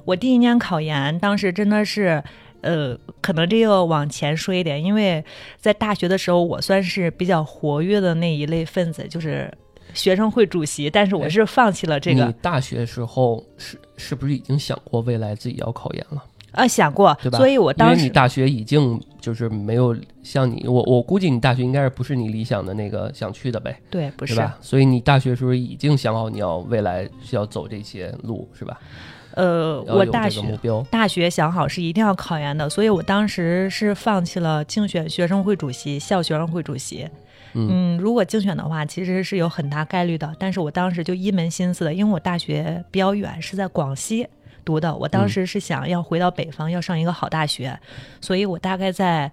[0.06, 2.24] 我第一年考研，当时真的是，
[2.62, 5.24] 呃，可能这个往前说一点，因为
[5.60, 9.52] 在大学的时候，我算是比较活跃的那一类分子，就是。
[9.94, 12.26] 学生会主席，但是我是放弃了这个。
[12.26, 16.22] 你大学时候是是不是已经想过未来自己要考研了？
[16.52, 17.38] 啊，想过，对吧？
[17.38, 23.80] 所以我当时你大学已经就是没有像你，我我估计你大学应该是不是你理想的那个想去的呗？
[23.90, 24.58] 对，不是吧？
[24.60, 28.78] 所以你大学时候已经想好你要未来是要走这些路，是吧？
[29.36, 30.58] 呃，我大学，
[30.90, 37.08] 大学想好是一定要考研的，所以我当时是放弃了竞选学生会主席、校学生会主席。
[37.54, 40.34] 嗯，如果竞选的话，其实是有很大概率的。
[40.40, 44.26] 但是我当时就一门心思的，因为我大学比较远，是在广西
[44.64, 44.96] 读的。
[44.96, 47.78] 我当时是想要回到北方，要上一个好大学，
[48.22, 49.30] 所以我大概在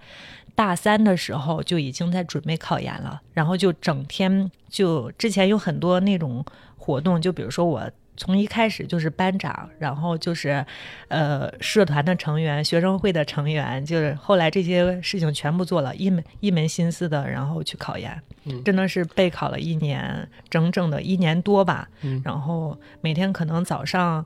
[0.56, 3.20] 大三的时候就已经在准备考研了。
[3.32, 6.44] 然后就整天就之前有很多那种
[6.76, 7.88] 活动，就比如说我。
[8.16, 10.64] 从一开始就是班长，然后就是，
[11.08, 18.22] 呃，社团的成员、学生会的成员，就是后来这些事情全部做了，一门一门心思的，然后去考研，
[18.64, 21.88] 真的是备考了一年，整整的一年多吧。
[22.22, 24.24] 然后每天可能早上，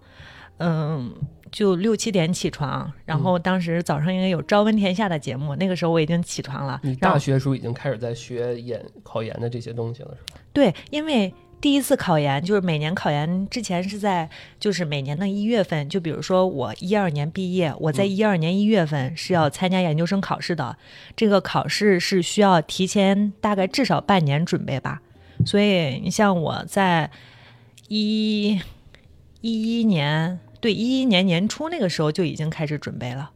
[0.59, 1.14] 嗯，
[1.53, 6.81] 就六七点起床，然后当时早上应该有《朝闻天下》的节目，那个时候我已经起床了。
[6.83, 10.40] 你大学时候已经开始在学研考研的这些东西了，是吧？
[10.53, 11.33] 对，因为。
[11.61, 14.29] 第一次考研就是每年考研之前是在
[14.61, 20.77] 就是每年的一月份，就比如说我一二年毕业，我在一二年一月份是要参加研究生考试的，
[21.16, 25.01] 这个考试是需要提前大概至少半年准备吧。
[25.45, 27.11] 所以你像我在
[27.88, 28.61] 一
[29.40, 33.31] 一一年，对一一年年初那个时候就已经开始准备了。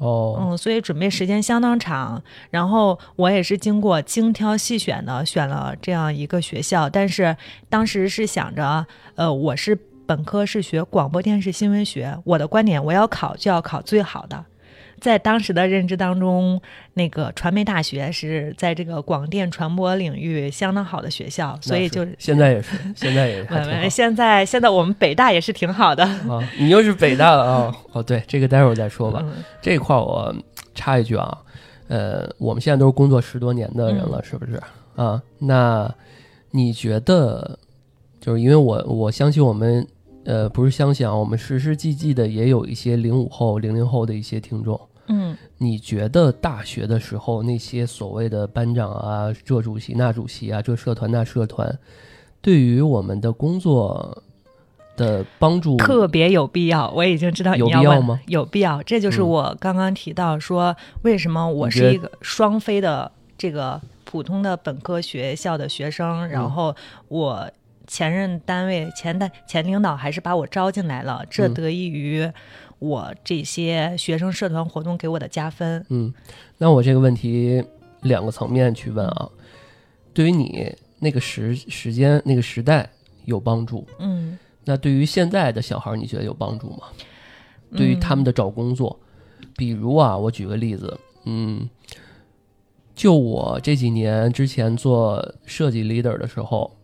[0.00, 7.36] 哦，嗯，所以准备时间相当长，然后我也是经过精挑细选的选了这样一个学校，但是
[7.68, 14.44] 当时是想着，呃，我是本科是学广播电视新闻学，我的观点我要考就要考最好的。
[15.04, 16.58] 在当时的认知当中，
[16.94, 23.90] 那个传媒大学是在这个广电传播领域相当好的学校，所以就现在也是， 现在也是。
[23.90, 26.40] 现在现在我们北大也是挺好的啊。
[26.58, 27.76] 你又是北大的啊？
[27.92, 29.22] 哦，对，这个待会儿再说吧。
[29.60, 30.34] 这块我
[30.74, 31.38] 插一句啊，
[31.88, 34.58] 呃，我们现在都是工作十多年的人了，是不是
[34.96, 35.20] 啊？
[35.38, 35.94] 那
[36.50, 37.58] 你觉得，
[38.18, 39.86] 就是因为我我相信我们。
[40.26, 44.80] 呃，不是相信啊，我们实实际际的也有一些零五后、零零后的一些听众。
[45.06, 51.78] 嗯，你觉得大学的时候那些所谓的班长啊、这主席那主席啊、这社团那社团，
[52.40, 54.22] 对于我们的工作
[54.96, 56.90] 的帮助特别有必要？
[56.90, 58.20] 我已经知道有必要吗？
[58.26, 66.74] 有必要，这就是我刚刚提到说，为什么我是一个双非的这个普通的本科学校的学生，然后
[67.08, 67.50] 我。
[67.86, 72.26] 前任单位前单前领导还是把我招进来了，这嗯得益于
[72.84, 75.84] 我这些学生社团活动给我的加分。
[75.88, 76.12] 嗯，
[76.58, 77.64] 那我这个问题
[78.02, 79.30] 两个层面去问啊，
[80.12, 82.90] 对于你那个时时间那个时代
[83.24, 86.88] 有帮助，嗯，那对于现在的小孩，你觉得有帮助吗？
[87.76, 88.98] 对于他们的找工作，
[89.56, 91.68] 比如啊，我举个例子，嗯，
[92.94, 96.76] 就我这几年之前做设计 leader 的时候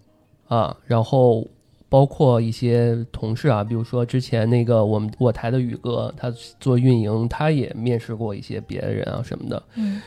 [0.48, 1.46] 啊，然后
[1.90, 9.62] 包括一些同事啊，比如说之前那个我们我台的宇哥，他做运营，他也面试过一些别人啊什么的。
[9.74, 10.00] 嗯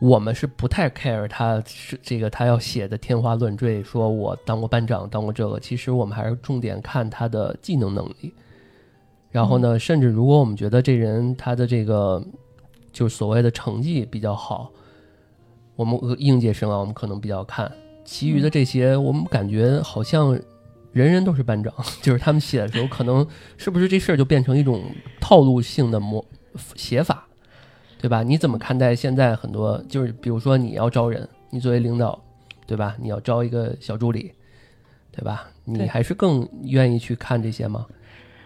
[0.00, 5.60] 我们是不太 care 他是这个他要写的天花乱坠，说我当过班长，当过这个。
[5.60, 8.32] 其实我们还是重点看他的技能能力。
[9.30, 12.22] 然后呢，甚至如果我们觉得这人他的这个
[12.90, 14.70] 就是所谓的成绩比较好，
[15.76, 17.70] 我们呃应届生啊，我们可能比较看。
[18.02, 20.34] 其余的这些，我们感觉好像
[20.92, 21.72] 人人都是班长，
[22.02, 23.26] 就是他们写的时候，可能
[23.56, 24.82] 是不是这事儿就变成一种
[25.20, 26.24] 套路性的模
[26.74, 27.26] 写法？
[28.00, 28.22] 对吧？
[28.22, 32.18] 你怎么看待现在很多就是，比如说你要招人，你作为领导，
[32.66, 32.96] 对吧？
[32.98, 34.32] 你要招一个小助理，
[35.12, 35.50] 对吧？
[35.64, 37.86] 你还是更愿意去看这些吗？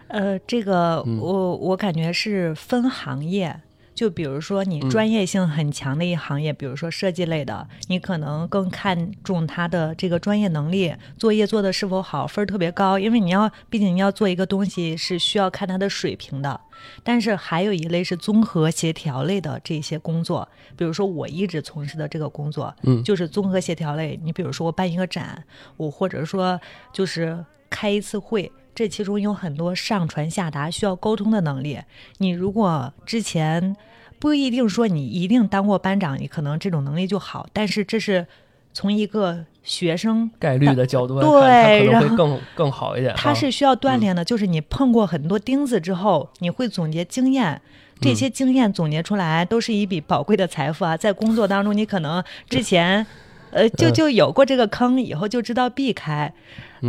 [0.07, 3.59] 呃，这个嗯我我感觉是分行业。
[3.95, 12.99] 就比如说你嗯专业性很强的一行业，比如说设计类的，你可能更看重他的这个专业能力，作业做的是否好，分儿特别高。
[12.99, 16.59] 因为你要，毕竟你要做一个东西是需要看他的水平的。
[17.03, 24.19] 但是还有一类是综合协调类的这些工作，比如说我一直从事的这个工作，嗯就是综合协调类。
[24.21, 25.41] 你比如说我办一个展，
[25.77, 26.59] 我或者说
[26.91, 31.79] 就是开一次会，这其中有很多上传下达需要沟通的能力。
[32.17, 33.75] 你如果之前
[34.19, 38.27] 不一定说你一定当过班长，你可能这种能力就好，但是这是
[38.73, 43.17] 从一个学生概率的角度来看，对可能会更更好一点啊。
[43.17, 47.61] 他是需要锻炼的，就是你碰过很多钉子之后，你会总结经验。
[48.01, 50.97] 这些经验总结出来都是一笔宝贵的财富啊！
[50.97, 53.07] 在工作当中，你可能之前，
[53.55, 56.33] 呃，就就有过这个坑，以后就知道避开。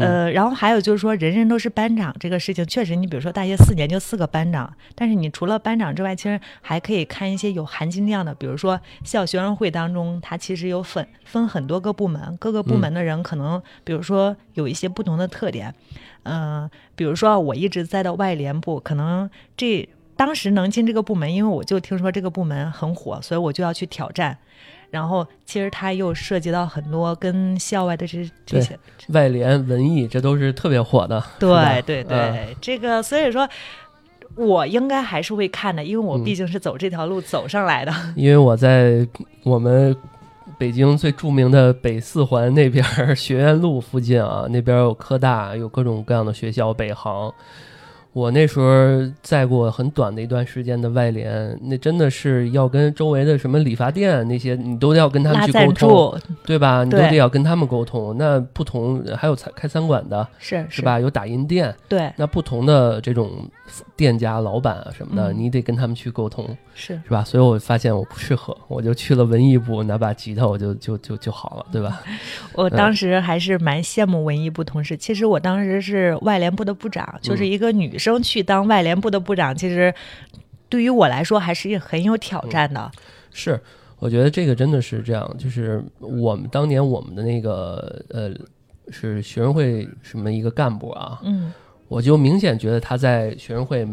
[0.01, 15.73] 呃，然后还有就是说，人人都是班长这个事情，确实，你比如说大学四年就四个班长，但是你除了班长之外，其实还可以看一些有含金量的，比如说校学生会当中，它其实有分分很多个部门，各个部门的人可能，比如说有一些不同的特点，
[16.25, 24.37] 嗯、比如说我一直在的外联部，可能这当时能进这个部门，因为我就听说这个部门很火，所以我就要去挑战。
[24.91, 31.23] 然后其实它又涉及到很多跟校外的这这些，外联、文艺，这都是特别火的。
[31.39, 33.49] 对对对，这个所以说。
[34.35, 37.93] 我应该还是会看的，因为我嗯毕竟是走这条路走上来的。
[38.15, 39.09] 因为我在
[39.45, 39.97] 我们
[40.59, 47.33] 北京最著名的北四环那边儿学院路附近啊，那边有科大，有各种各样的学校，北航。
[48.17, 48.67] 我那时候
[49.21, 56.83] 在过很短的一段时间的外联，那真的是要跟周围的什么理发店那些，你都要跟他们去沟通，对吧？
[56.83, 58.17] 你都得要跟他们沟通。
[58.17, 60.81] 那不同还有餐开餐馆的是是？
[60.81, 60.99] 吧？
[60.99, 63.31] 有打印店，对，那不同的这种
[63.95, 66.49] 店家老板啊什么的，嗯你得跟他们去沟通。
[66.79, 67.25] 是是吧？
[67.25, 72.03] 所以我发现我不适合，我就去了文艺部，拿把吉他我就就就就好了，对吧？
[72.55, 74.95] 我当时还是蛮羡慕文艺部同事。
[74.97, 79.95] 其实我当时是外联部的部长，就是一个女生去当外联部的部长，其实
[80.69, 82.91] 对于我来说还是很有挑战的。
[83.33, 83.61] 是，
[83.99, 88.31] 我觉得这个真的是这样，就是我们当年我们的那个呃
[88.91, 91.53] 是学生会什么一个干部啊，嗯
[91.89, 93.87] 我就明显觉得他在学生会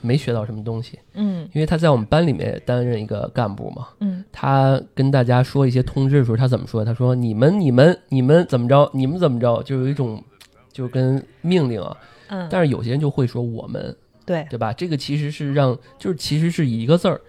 [0.00, 3.88] 没学到什么东西，嗯因为他在我们班里面担任一个干部嘛。
[4.00, 6.84] 嗯他跟大家说一些通知的时候，他怎么说？
[6.84, 8.90] 他说：“你们、你们、你们怎么着？
[8.94, 10.22] 你们怎么着？”就有一种
[10.72, 11.96] 就跟命令啊。
[12.32, 14.72] 嗯，但是有些人就会说我们，对对吧？
[14.72, 17.20] 这个其实是让，就是其实是一个字儿，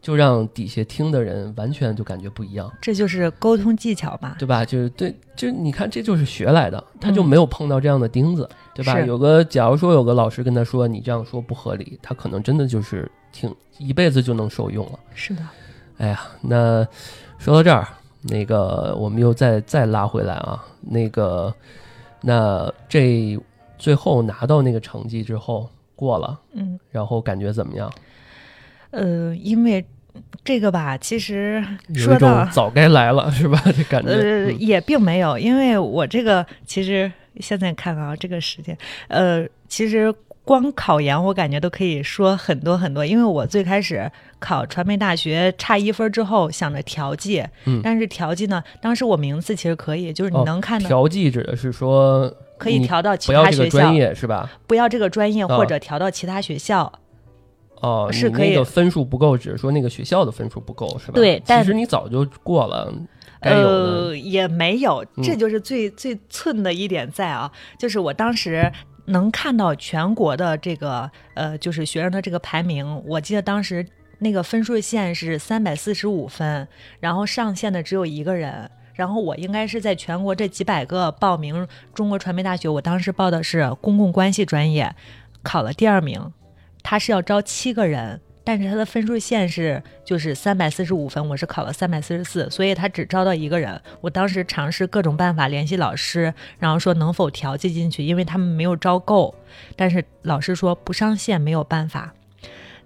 [0.00, 4.36] 就让底下听的人完全就感觉不一样，这就是沟通技巧吧。
[4.38, 4.64] 对吧？
[4.64, 9.00] 就是对，就你看，这就是学来的，他就嗯没有碰到这样的钉子，对吧？
[9.00, 14.98] 有个，假如说有个老师跟他说你这样说不合理，他可能真的就是挺一辈子就能受用了。
[15.14, 15.42] 是的，
[15.98, 16.86] 哎呀，那
[17.38, 17.88] 说到这儿，
[18.22, 21.52] 那个我们又再再拉回来啊，那个
[22.20, 23.36] 那这
[23.82, 27.92] 最后拿到那个成绩之后过了，嗯然后感觉怎么样？
[28.92, 29.84] 呃，因为
[30.44, 31.64] 这个吧，其实
[31.96, 33.60] 说到早该来了是吧？
[33.76, 37.10] 这感觉，呃，嗯也并没有，因为我这个其实
[37.40, 38.78] 现在看啊，这个时间，
[39.08, 40.14] 呃，其实
[40.44, 44.08] 光考研我感觉都可以说很多很多，因为我最开始
[44.38, 54.50] 考传媒大学差一分之后想着调剂，嗯但是调剂呢，当时我名次其实可以，就是你哦能看到、调剂指的是说可以调到其他学校，专业是吧？
[54.66, 56.92] 不要这个专业啊或者调到其他学校。
[57.80, 61.14] 哦，是可以那个分数不够，只是说那个学校的分数不够是吧？
[61.14, 62.92] 对但其实你早就过了。
[63.40, 68.70] 呃，也没有，嗯这就是最、最寸的一点在啊，就是我当时
[69.06, 73.84] 能看到全国的这个呃，就是学生的这个排名，我记得当时
[74.20, 76.68] 那个分数线是三百四十五分，
[77.00, 78.70] 然后上线的只有一个人。
[78.94, 84.94] 然后我应该是在全国这几百个报名中国传媒大学，我当时报的是公共关系专业，
[85.42, 86.32] 考了第二名。
[86.82, 93.80] 他是要招七个人，但是他的分数线是就是三百四十五分，我是考了三百四十四，所以他只招到一个人。
[94.00, 99.34] 我当时尝试各种办法联系老师，然后说能否调剂进去，因为他们没有招够，
[99.76, 102.12] 但是老师说不上线没有办法。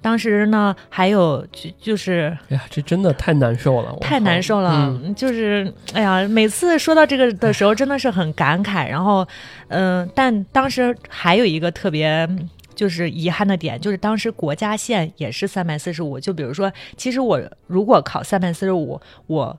[0.01, 4.73] 当时呢，还有就就是哎呀，这真的太难受了，太难受了，
[5.05, 8.89] 嗯就是哎呀，每次说到这个的时候，真的是很感慨。
[8.89, 9.27] 然后，
[9.69, 12.29] 嗯、但当时还有一个特别。
[12.77, 16.21] 就是遗憾的点，就是当时国家线也是三百四十五。
[16.21, 19.59] 就比如说，其实我如果考三百四十五，我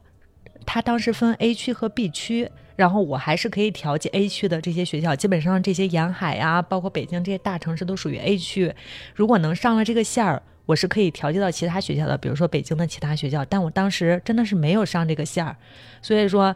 [0.67, 5.13] 他当时分 A 区和 B 区，然后我还是可以调剂 A 区的这些学校。
[5.13, 8.73] 基本上这些沿海呀、包括北京这些大城市都属于 A 区。
[9.13, 13.43] 如果能上了这个线儿，我是可以调剂到其他学校的，比如说北京的其他学校。
[13.43, 15.57] 但我当时真的是没有上这个线儿，
[16.01, 16.55] 所以说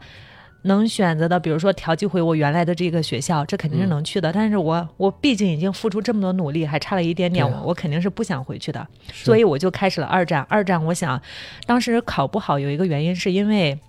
[0.64, 4.32] 能选择的，比如说调剂回我原来的这个学校，这肯定是能去的。
[4.32, 8.88] 但是我我毕竟已经付出这么多努力，还差了一点点，我肯定是不想回去的。
[9.12, 10.46] 所以我就开始了二战。
[10.48, 11.20] 二战，我想
[11.66, 13.80] 当时考不好有一个原因是因为。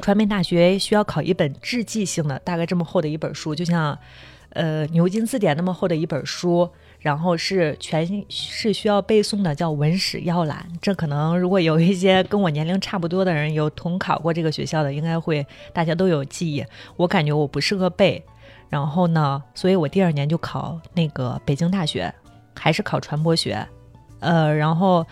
[0.00, 3.96] 传媒大学需要考一本志记性的，大概这么厚的一本书，就像，
[4.50, 6.68] 呃，牛津字典那么厚的一本书，
[6.98, 10.66] 然后是全是需要背诵的，叫文史要览。
[10.82, 16.64] 这可能如果有一些跟我年龄差不多的人有统考过这个学校的，应该会大家都有记忆。
[16.96, 18.20] 我感觉我不适合背，
[18.68, 22.12] 然后呢，所以我第二年就考那个北京大学，
[22.54, 23.64] 还是考传播学，
[24.18, 25.06] 呃，然后。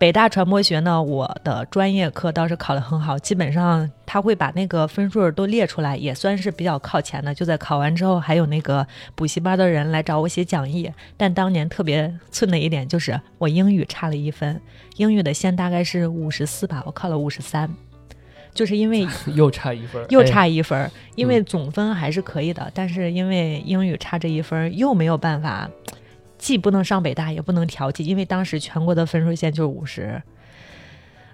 [0.00, 7.34] 北大传播学呢，我的专业课倒是考得很好，基本上他会把那个分数都列出来，也算是比较靠前的。
[7.34, 10.90] 就在考完之后，还有那个补习班的人来找我写讲义。
[11.18, 14.58] 但当年特别寸的一点就是我英语差了一分，
[14.96, 17.68] 英语的线大概是五十四吧，我考了五十三，
[18.54, 25.68] 就是因为又差一分儿，又哎差一分儿，因为总分还是可以的，但是因为英语差这一分儿，又没有办法，
[26.40, 30.20] 既不能上北大，也不能调剂，因为当时全国的分数线就是五十。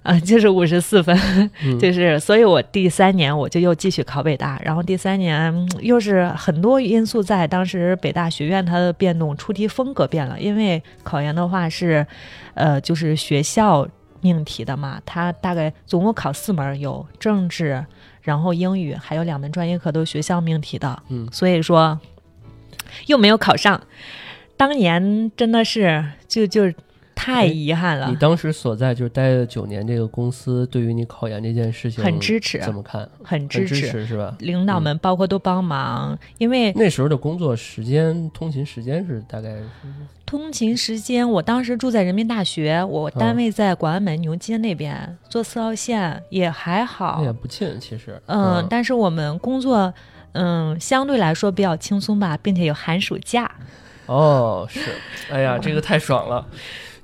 [0.02, 1.18] 啊，就是五十四分，
[1.64, 12.06] 嗯 就是，所以我第三年我就又继续考北大，然后第三年嗯又是很多因素在，当时北大学院它的变动，出题风格变了，因为考研的话是，
[12.54, 13.84] 呃，就是学校
[14.20, 17.84] 命题的嘛，它大概总共考四门，有政治，
[18.22, 21.98] 然后英语，还有两门专业课都是学校命题的，嗯所以说
[23.06, 23.82] 又没有考上，
[24.56, 26.72] 当年真的是就就
[27.14, 33.08] 太哎遗憾了你，当时所在就是待了九年，这个公司对于你考研这件事情很支持怎么看？
[33.24, 33.74] 很很支持。
[33.74, 34.36] 持是吧？
[34.40, 39.64] 领导们包括都帮忙，因为那时候的工作时间、通勤时间是大概是
[40.26, 48.20] 通勤时间，我当时住在人民大学，我单位在广安门牛街那边，坐四号线也还好，也不近，其实。
[48.26, 49.92] 嗯，但是我们工作，
[50.32, 53.50] 嗯，相对来说比较轻松吧，并且有寒暑假，
[54.06, 54.80] 哦，是，
[55.30, 56.46] 哎呀，这个太爽了。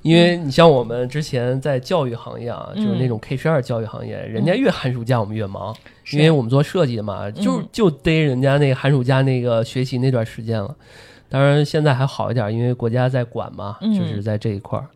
[0.01, 2.85] 因为你像我们之前在教育行业啊，嗯。
[2.85, 5.73] 就是那种 K 十二教育行业，人家越寒暑假我们越忙，
[6.11, 7.67] 因为我们做设计的嘛，就嗯。
[7.71, 10.75] 就逮人家那个寒暑假那个学习那段时间了。
[11.29, 13.97] 当然现在还好一点，因为国家在管嘛，嗯。
[13.97, 14.87] 就是在这一块儿。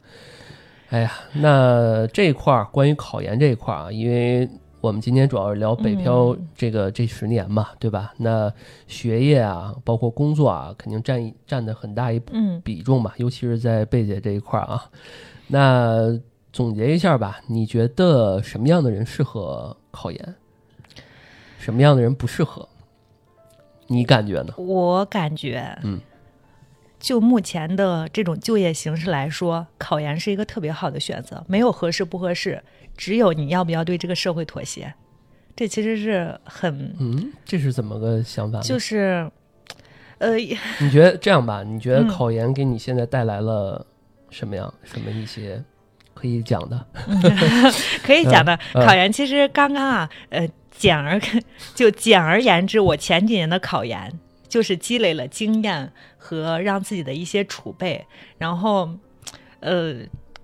[0.90, 4.50] 哎呀，那这一块儿关于考研这一块儿啊，因为
[4.80, 8.14] 我们今天主要是聊北漂嗯这个、这十年嘛，对吧？
[8.18, 8.52] 那
[8.88, 14.90] 学业啊，包括工作啊，肯定占一占的很大一嗯比重嘛，尤其是在贝姐这一块儿啊。
[15.48, 16.20] 那
[16.54, 20.36] 总结一下吧，你觉得什么样的人适合考研？
[21.58, 22.68] 什么样的人不适合？
[23.88, 24.54] 你感觉呢？
[24.58, 26.00] 我感觉，嗯，
[27.00, 32.64] 就目前的这种就业形势来说，考研是一个特别好的选择，没有合适不合适，
[32.98, 34.94] 只有你要不要对这个社会妥协。
[35.56, 38.64] 这其实是很，嗯，这是怎么个想法呢？
[38.64, 39.30] 就 是，
[40.20, 41.64] 呃，你觉得这样吧？
[41.64, 43.86] 你觉得嗯考研给你现在带来了
[44.30, 45.64] 什么样、什么一些
[46.14, 46.86] 可以讲的？
[48.04, 48.58] 可以讲的。
[48.74, 51.20] 嗯考研其实刚刚啊，呃，简而
[51.74, 54.14] 就简而言之，我前几年的考研
[54.48, 55.92] 就是积累了经验
[56.28, 58.06] 和让自己的一些储备，
[58.38, 58.90] 然后，
[59.62, 59.96] 呃。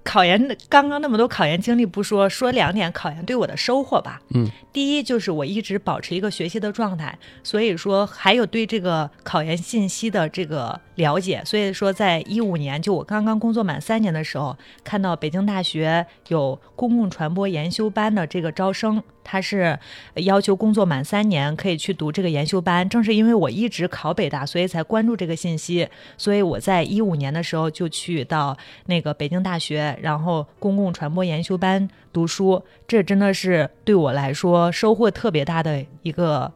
[0.05, 4.21] 考研刚刚那么多考研经历不说，说两点考研对我的收获吧。
[4.36, 11.41] 嗯，第一就是我一直保持一个学习的状态，所以说还有对这个考研信息的这个了解。
[11.45, 19.78] 所以说，在一五年就我刚刚工作满三年的时候，看到北京大学有公共传播研修班的这个招生，他是
[20.15, 22.88] 要求工作满三年可以去读这个研修班。
[22.88, 25.88] 正是因为我一直考北大，所以才关注这个信息。
[26.17, 29.97] 所以我在一五年的时候就去到那个北京大学。
[30.01, 36.51] 然后公共传播研修班读书，这真的是对我来说收获特别大的一个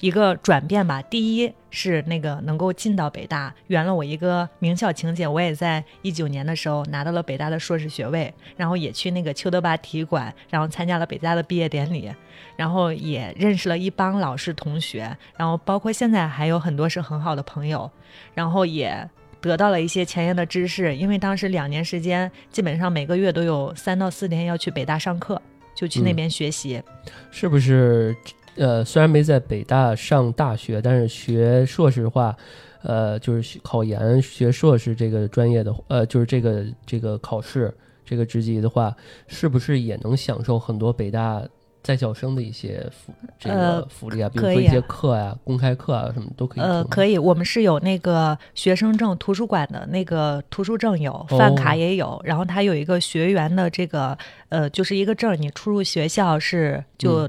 [0.00, 1.00] 一个转变吧。
[1.02, 5.26] 第一是那个能够进到北大，圆了我一个名校情节。
[5.26, 12.10] 我也在一九年的时候拿到了北大的硕士学位，然后也去那个邱德拔体育馆，然后参加了北大的毕业典礼，
[12.56, 17.90] 然后也认识了一帮老师同学，然后包括现在还有很多是很好的朋友，
[18.34, 19.08] 然后也。
[19.40, 25.38] 得到了一些前沿的知识，因为当时两年时间，基本上每个月都有三到四天要去北大上课，
[25.74, 26.82] 就去那边学习。
[27.30, 28.16] 是不是？
[28.56, 32.36] 呃，虽然没在北大上大学，但是学硕士的话，
[32.82, 37.72] 呃，就是考研学硕士这个专业的，呃，就是这个这个考试
[38.04, 38.94] 这个职级的话，
[39.26, 41.42] 是不是也能享受很多北大？
[41.82, 46.64] 在校生的一些福这个福利啊，比如说一些课呀、公开课啊什么都可以。
[46.64, 54.16] 呃，可以，我们是有那个学生证，图书馆的那个图书证有，饭卡也有，然后它有一个学员的这个
[54.48, 57.28] 呃，就是一个证，你出入学校是就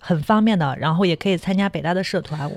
[0.00, 2.50] 很方便的，然后也可以参加北大的社团，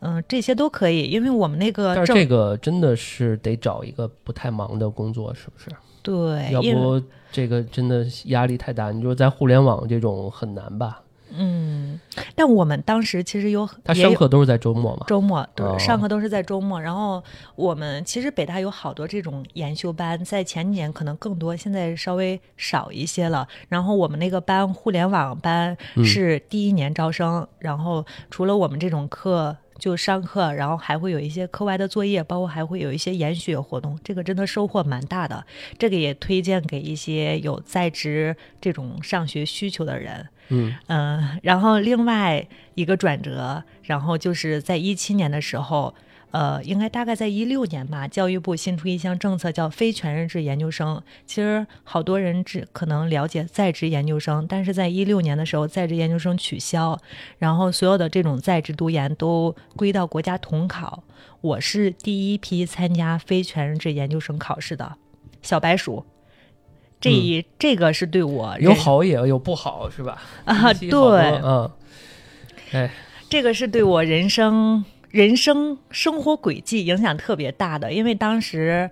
[0.00, 5.70] 嗯，这些都可以，因为我们那个但是这个真的是得找一个不太忙的工作，是不是？
[6.02, 7.00] 对，要不
[7.30, 8.90] 这个真的压力太大。
[8.90, 11.00] 你说在互联网这种很难吧？
[11.36, 11.98] 嗯，
[12.34, 15.04] 但我们当时其实有，他上课都是在周末嘛？
[15.06, 16.80] 周末对，上课都是在周末。
[16.80, 17.22] 然后
[17.56, 23.46] 我们其实北大有好多这种研修班，在前几年可能更多，现在稍微少一些了。
[23.68, 29.56] 然后我们那个班互联网班是第一年招生，然后除了我们这种课。
[29.78, 35.44] 就上课，然后还会有一些课外的作业，包括还会有一些研学活动，这个真的收获蛮大的。
[35.78, 40.28] 这个也推荐给一些有在职这种上学需求的人。
[40.48, 45.94] 嗯嗯，然后另外一个转折，然后就是在一七年的时候。
[46.32, 51.00] 呃，应该大概在一六年吧，教育部新出一项政策，叫非全日制研究生。
[51.26, 56.98] 其实好多人只可能了解在职研究生，但是在一六年的时候，在职研究生取消，
[57.38, 61.04] 然后所有的这种在职读研都归到国家统考。
[61.42, 64.96] 我是第一批参加非全日制研究生考试的
[65.42, 66.06] 小白鼠。
[66.98, 70.22] 这一这个是对我有好也有不好，是吧？
[70.46, 71.70] 啊，对，嗯，
[72.72, 72.90] 哎，
[73.28, 74.82] 这个是对我人生。
[75.12, 78.90] 人生生活轨迹影响特别大的，因为当时，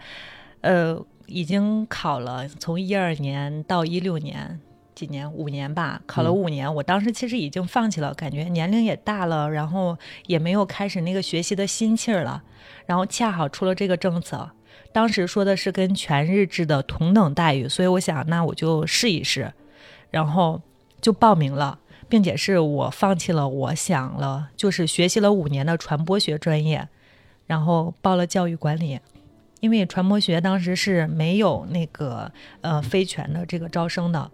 [0.60, 4.60] 呃，已经考了，从一二年到一六年，
[4.94, 6.72] 几年五年吧，考了五年。
[6.74, 9.96] 我当时其实已经放弃了，感觉年龄也大了，然后
[10.26, 12.42] 也没有开始那个学习的心气儿了。
[12.84, 14.50] 然后恰好出了这个政策，
[14.92, 19.50] 当时说的是跟全日制的同等待遇，所以我想那我就试一试，
[20.10, 20.60] 然后
[21.00, 21.78] 就报名了。
[22.10, 26.88] 并且是我放弃了，我想了，就是学习了五年的传播学专业，
[27.46, 28.98] 然后报了教育管理，
[29.60, 32.30] 因为传播学当时是没有那个
[32.60, 34.30] 呃非全的这个招生的，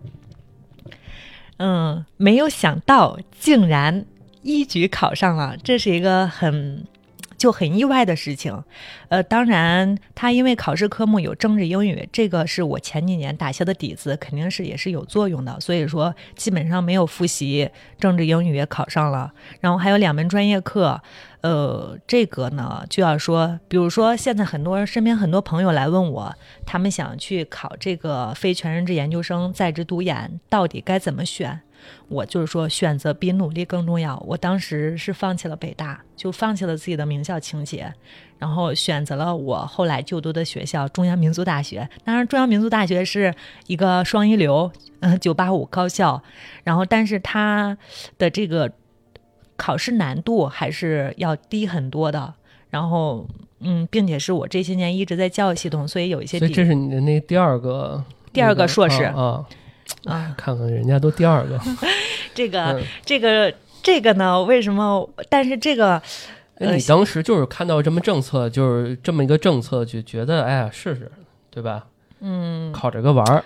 [1.58, 4.06] 嗯，没有想到竟然
[4.42, 6.84] 一举考上了，这是一个很。
[7.37, 8.64] 就很意外的事情，
[9.09, 15.59] 呃，当然，他因为考试科目有政治英语，这个是我前几年打下的底子，肯定是也是有作用的。
[15.61, 19.32] 所以说，基本上没有复习，政治英语也考上了。
[19.61, 21.01] 然后还有两门专业课，
[21.43, 26.34] 呃，这个呢就要说，比如说现在很多人身边很多朋友来问我，
[26.64, 31.61] 他们想去考这个非全日制研究生在职读研，到底该怎么选？
[32.09, 34.16] 我就是说，选择比努力更重要。
[34.26, 37.93] 我当时是放弃了北大，就放弃了自己的名校情节，
[38.39, 41.89] 然后选择了我后来就读的学校——中央民族大学。
[42.05, 43.34] 当然，中央民族大学是
[43.66, 44.70] 一个双一流，
[45.01, 46.22] 嗯，九八五高校。
[46.64, 47.76] 然后，但是它
[48.18, 48.72] 的这个
[49.57, 52.34] 考试难度还是要低很多的。
[52.68, 53.26] 然后，
[53.61, 56.39] 嗯，并且是我这些年一直在教育系统，所以有一些。
[56.39, 59.14] 所以这是你的那第二个第二个硕士啊。
[59.14, 59.47] 啊，
[60.37, 61.59] 看看人家都第二个，
[62.34, 64.43] 这个这个这个呢？
[64.43, 65.09] 为什么？
[65.28, 66.01] 但是这个，
[66.59, 71.11] 你当时就是看到这么政策，就是这么一个政策，就觉得哎呀，试试，
[71.51, 71.87] 对吧？
[72.20, 73.45] 嗯，考这个玩儿，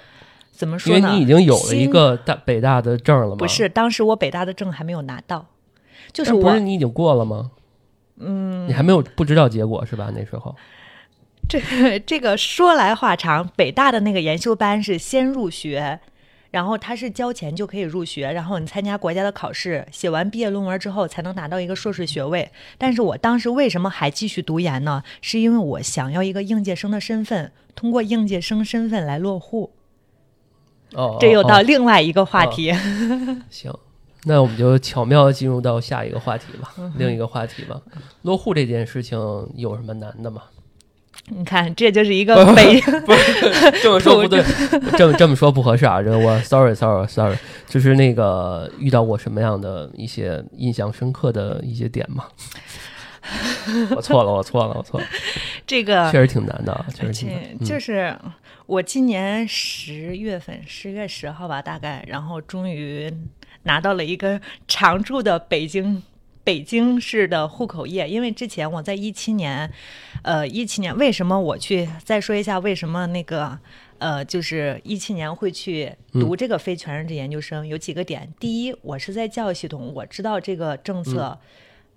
[0.52, 0.98] 怎么说呢？
[0.98, 3.36] 因为你已经有了一个大北大的证了吗？
[3.36, 5.46] 不是，当时我北大的证还没有拿到，
[6.12, 7.50] 就是不是你已经过了吗？
[8.18, 10.10] 嗯，你还没有不知道结果是吧？
[10.14, 10.54] 那时候，
[11.48, 16.00] 这这个说来话长，北大的那个研修班是先入学。
[16.50, 22.50] 然后他是交钱就可以入学，然后你参加国家的考试，写完毕业论文之后才能拿到一个硕士学位。
[22.76, 25.02] 但是我当时为什么还继续读研呢？
[25.20, 29.72] 是因为我想要一个应届生的身份，通过应届生身份来落户。
[30.94, 32.72] 哦，这又到另外一个话题。
[33.48, 33.72] 行，
[34.24, 37.80] 那我们就巧妙进入到下一个话题吧，另一个话题吧。
[38.22, 39.16] 落户这件事情
[39.54, 40.42] 有什么难的吗？
[41.32, 44.42] 你看，这就是一个北，不是这么说不对，
[44.98, 46.02] 这么这么说不合适啊！
[46.02, 47.36] 这我 sorry sorry sorry，
[47.68, 52.24] 就是那个遇到过什么样的一些印象深刻的一些点吗？
[53.94, 55.06] 我错了，我错了，我错了。
[55.66, 58.16] 这个确实挺难的，确实挺就是
[58.66, 63.12] 我今年十月份，十月十号吧，大概，然后终于
[63.62, 66.02] 拿到了一个常驻的北京。
[66.42, 69.70] 北京市的户口页，因为之前我在一七年，
[70.22, 73.58] 呃，一七年为什么我去再说一下为什么那个
[73.98, 78.32] 呃，就是一七年会去读这个非全日制研究生，有几个点。
[78.38, 81.38] 第一，我是在教育系统，我知道这个政策。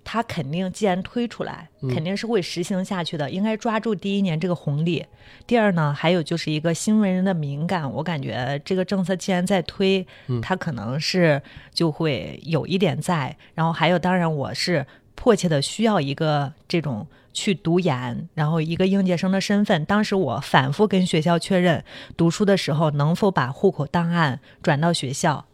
[0.03, 3.29] 他肯定，既然推出来，肯定是会实行下去的。
[3.29, 5.05] 应该抓住第一年这个红利。
[5.47, 10.05] 第二呢，还有就是一个新闻人的敏感，我感觉这个政策既然在推，
[10.41, 11.41] 他可能是
[11.73, 13.35] 就会有一点在。
[13.53, 14.85] 然后还有，当然我是
[15.15, 19.85] 迫切的需要一个这种去读研，然后一个应届生的身份。
[19.85, 21.83] 当时我反复跟学校确认，
[22.17, 25.45] 读书的时候能否把户口档案转到学校，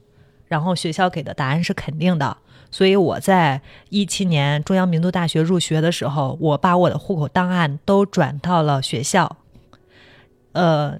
[0.48, 2.38] 然后学校给的答案是肯定的。
[2.72, 9.38] 所以我在一七年中央民族大学入学的时候，我把我的户口档案都转到了学校，
[10.52, 11.00] 呃，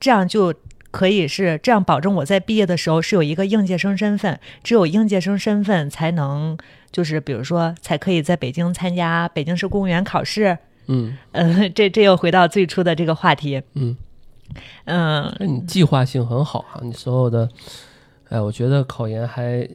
[0.00, 0.52] 这样就
[0.90, 6.58] 可以是这样保证我在毕业的时候是有一个应届生身份，只有应届生身份才能
[6.90, 10.58] 就是比如说才可以在北京参加北京市公务员考试。
[10.86, 13.62] 嗯，呃，这这又回到最初的这个话题。
[13.74, 13.96] 嗯
[14.86, 17.48] 嗯，那你计划性很好啊，你所有的，
[18.28, 19.68] 哎，我觉得考研还。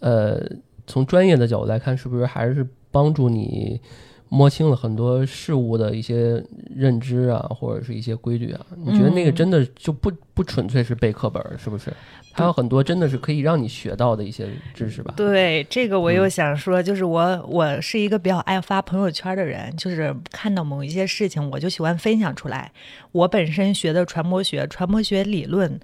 [0.00, 0.40] 呃，
[0.86, 3.80] 从专业的角度来看，是不是还是帮助你
[4.28, 6.42] 摸清了很多事物的一些
[6.74, 8.66] 认知啊，或者是一些规律啊？
[8.76, 11.92] 你觉得那个真的就不不纯粹是背课本，是不是？
[12.32, 15.12] 还有很多真的是可以让你学到的一些知识吧？
[15.16, 22.70] 对，这个我又想说，就是我我是一个比较爱发朋友圈的人，就是看到某一些事情，我就喜欢分享出来。
[23.10, 25.78] 我本身学的传播学，传播学理论。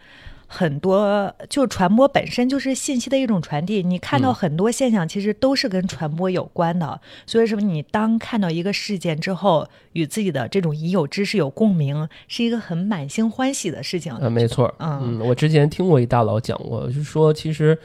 [0.57, 6.99] 很多就传播本身就是信息的一种传递，你看到很多现象其实都是跟传播有关的。
[7.27, 14.17] 所以说，你当看到一个事件之后，与自己的这种已有知识有共鸣，是一个很满心欢喜的事情。
[14.19, 17.79] 嗯，没错，嗯，我之前听过一大佬讲过，就是说其实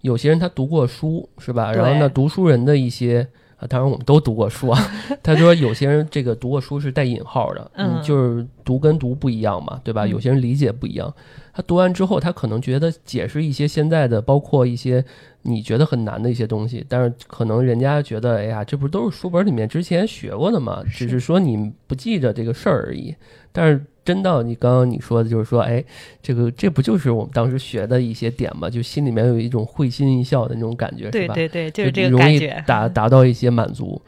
[0.00, 1.70] 有些人他读过书，是吧？
[1.72, 3.28] 然后呢，读书人的一些
[3.64, 4.78] 啊，当然我们都读过书啊。
[5.22, 10.06] 他说有些人这个读过书是带引号的，嗯，就是读跟读不一样嘛，对吧？
[10.06, 11.12] 有些人理解不一样。
[11.52, 15.04] 他读完之后，他可能觉得解释一些现在的，包括一些
[15.42, 20.82] 你觉得很难的一些东西，但是可能人家觉得，哎呀，这不都是书本里面之前学过的吗？
[20.90, 23.14] 只是说你不记着这个事儿而已。
[23.52, 25.82] 但是真到你刚刚你说的，就是说，哎，
[26.22, 28.68] 这个这不就是我们当时学的一些点吗？
[28.68, 31.34] 就心里面有一种会心一笑的那种感觉，是吧？
[31.34, 34.00] 对对对，就是这个感觉，达达到一些满足。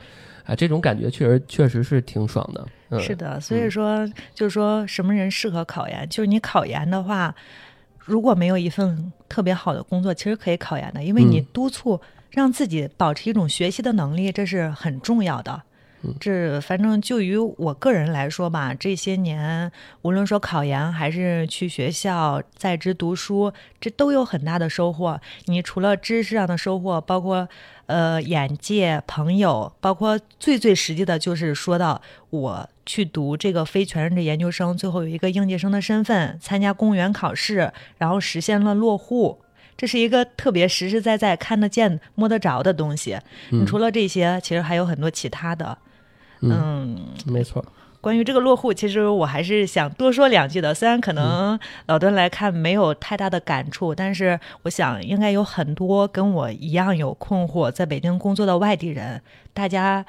[0.44, 3.00] 啊，这种感觉确实确实是挺爽的。
[3.00, 6.08] 是的，所以说就是说什么人适合考研？
[6.08, 7.34] 就是你考研的话，
[7.98, 15.60] 如果没有一份特别好的工作，其实可以考研的，因为你督促让自己保持一种学习的能力，这是很重要的。
[16.20, 19.70] 这反正就于我个人来说吧，这些年
[20.02, 25.20] 无论说考研还是去学校在职读书，这都有很大的收获。
[25.46, 27.48] 你除了知识上的收获，包括
[27.86, 32.00] 呃眼界、朋友，包括最最实际的就是说到
[32.30, 39.40] 我去读这个非全日制研究生，最后有一个应届生的身份，参加公务员考试，然后实现了落户，
[39.76, 43.18] 这是一个特别实实在在看得见、摸得着的东西。
[43.50, 45.76] 你除了这些，其实还有很多其他的。
[46.54, 47.64] 嗯，没错。
[48.00, 50.72] 关于这个落户，其实我还是想多说两句的。
[50.72, 59.20] 虽然可能老段来看没有太大的感触，但是我想应该有很多跟我一样有困惑，在北京工作的外地人，
[59.52, 60.06] 大家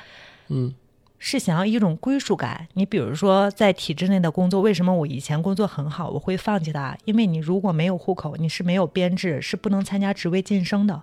[0.49, 0.71] 嗯
[1.17, 2.67] 是想要一种归属感。
[2.73, 6.95] 你比如说在体制内的工作，为什么我以前工作很好，我会放弃它？
[7.05, 11.01] 因为你如果没有户口，你是没有编制，是不能参加职位晋升的。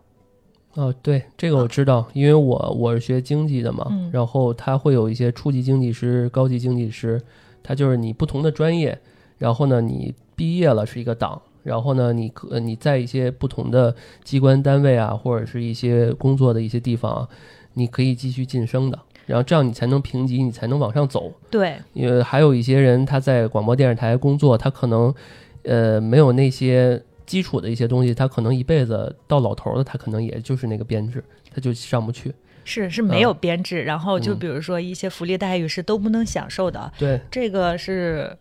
[0.75, 7.21] 哦，对，这个我知道，因为我我是学经济的嘛，然后他会有一些初级经济师、高级经济师，
[7.63, 8.99] 他就是你不同的专业，
[9.39, 13.95] 然后呢，你毕业了是一个档，然后呢，你可你在一些不同的
[14.25, 17.29] 机关单位啊，或者是一些工作的一些地方，
[17.75, 18.99] 你可以继续晋升的。
[19.27, 21.33] 然后这样你才能评级，你才能往上走。
[21.51, 25.15] 对，因为还有一些人他在广播电视台工作，他可能
[25.63, 32.35] 呃没有那些基础的一些东西，他可能一辈子到老头儿的，他可能也就是那个编制，他就上不去。
[32.67, 38.35] 是是没有编制，然后就嗯比如说一些福利待遇是都不能享受的，对，这个是，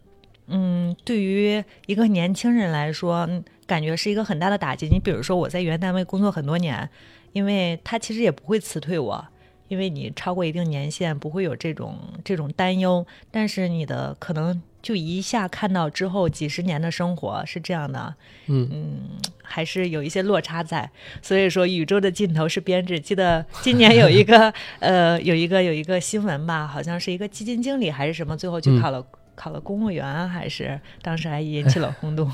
[0.48, 4.88] 嗯，对于一个年轻人来说，嗯感觉是一个很大的打击。
[4.88, 6.90] 你比如说我在原单位工作很多年，
[7.34, 9.26] 因为他其实也不会辞退我，
[9.68, 18.14] 因为你超过一定年限不会有这种这种担忧，但是你的可能就一下看到之后几十年的生活是这样的，
[18.48, 19.00] 嗯
[19.42, 20.90] 还是有一些落差在。
[21.22, 23.00] 所以说，宇宙的尽头是编制。
[23.00, 29.06] 记得今年有一个 呃，有一个有一个新闻吧，好像是一个基金经理还是什么，最后去嗯考了、
[29.36, 32.30] 考了公务员，还是当时还引起了轰动。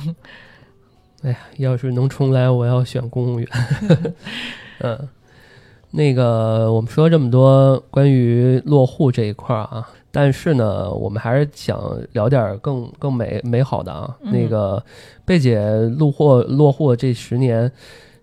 [1.21, 3.47] 哎呀，要是能重来，我要选公务员。
[4.79, 5.09] 嗯，
[5.91, 11.79] 那个我们说这么多关于落户这一块儿啊，但是呢，我们还是想
[12.13, 14.17] 聊点儿更更美美好的啊。
[14.21, 14.83] 嗯那个
[15.25, 15.59] 贝姐
[15.97, 17.71] 落户落户这十年，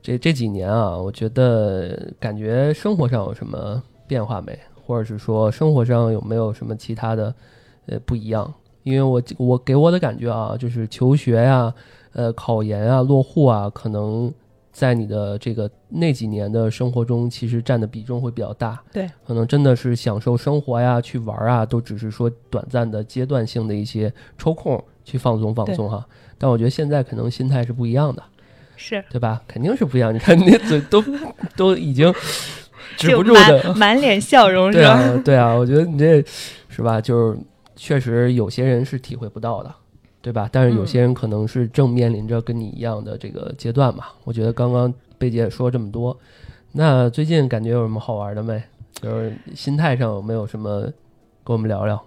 [0.03, 4.59] 这这几年啊，我觉得感觉生活上有什么变化没？
[4.87, 7.35] 或者是说生活上有没有什么其他的
[7.87, 8.53] 呃不一样？
[8.85, 11.75] 因为我我给我的感觉啊，就是求学呀、
[12.13, 14.33] 呃，考研啊、落户啊，可能
[14.77, 18.79] 在你的这个那几年的生活中，其实占的比重会比较大。
[18.93, 26.07] 对，可能真的是享受生活呀、去玩啊，都只是说短暂的、阶段性的一些抽空去放松放松哈。
[26.37, 28.23] 但我觉得现在可能心态是不一样的，
[28.77, 29.41] 是，对吧？
[29.49, 30.15] 肯定是不一样。
[30.15, 31.03] 你看你嘴都
[31.57, 32.13] 都已经
[32.99, 34.99] 止不住的，满满脸笑容是吧？
[35.01, 36.23] 对啊，对啊，我觉得你这
[36.69, 37.01] 是吧？
[37.01, 37.39] 就是
[37.77, 39.75] 确实有些人是体会不到的，
[40.27, 40.51] 对吧？
[40.51, 44.07] 但是有些人可能是正面临着跟你一样的这个阶段嘛。
[44.25, 46.19] 我觉得刚刚贝姐也说这么多，
[46.73, 48.61] 那最近感觉有什么好玩的没？
[48.95, 50.81] 就是心态上有没有什么
[51.45, 52.03] 跟我们聊聊？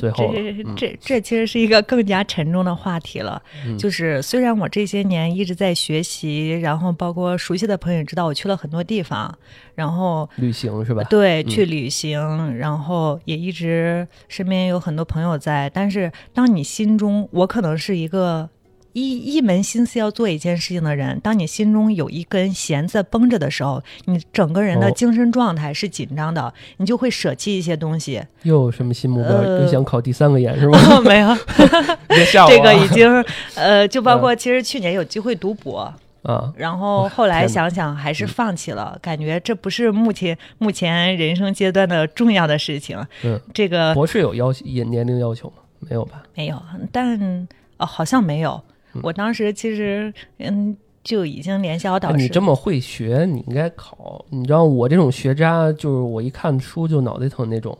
[0.00, 3.42] 最后了，这嗯这这其实是一个更加沉重的话题了。
[3.66, 9.32] 嗯就是虽然我这些年一直在学习，然后包括熟悉的朋友也知道我去了很多地方，
[9.74, 11.04] 然后旅行是吧？
[11.04, 15.70] 对，嗯去旅行，然后也一直身边有很多朋友在。
[15.70, 18.48] 但是，当你心中，我可能是一个
[18.92, 28.22] 一一门心思要做一件事情的人，当你心中有一根弦在绷着的时候，你整个人的哦精神状态是紧张的，你就会舍弃一些东西。
[28.42, 29.36] 又有什么新目标？
[29.36, 31.00] 呃又想考第三个研是吗？
[31.04, 31.28] 没有，
[32.08, 32.24] 别！
[32.48, 33.08] 这个已经
[33.54, 35.92] 呃，就包括其实去年有机会读博。
[36.22, 43.02] 啊，然后后来想想还是放弃了，感觉这不是目前目前人生阶段的重要的事情。
[43.24, 45.54] 嗯，这个博士有要求也年龄要求吗？
[45.78, 46.22] 没有吧？
[46.34, 46.62] 没有，
[46.92, 48.62] 但哦，好像没有。
[48.94, 52.14] 嗯我当时其实嗯就已经联系好导师。
[52.16, 54.24] 哎你这么会学，你应该考。
[54.30, 57.76] 你知道我这种学渣，就是我一看书就脑袋疼那种。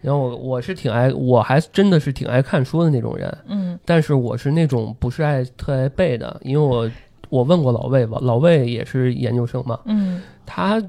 [0.00, 6.90] 然后我我是挺爱，我还真的是挺爱看书的那种人，嗯但是我是那种不是爱特爱背的，因为我
[7.28, 10.82] 我问过老魏吧，老魏也是研究生嘛，嗯他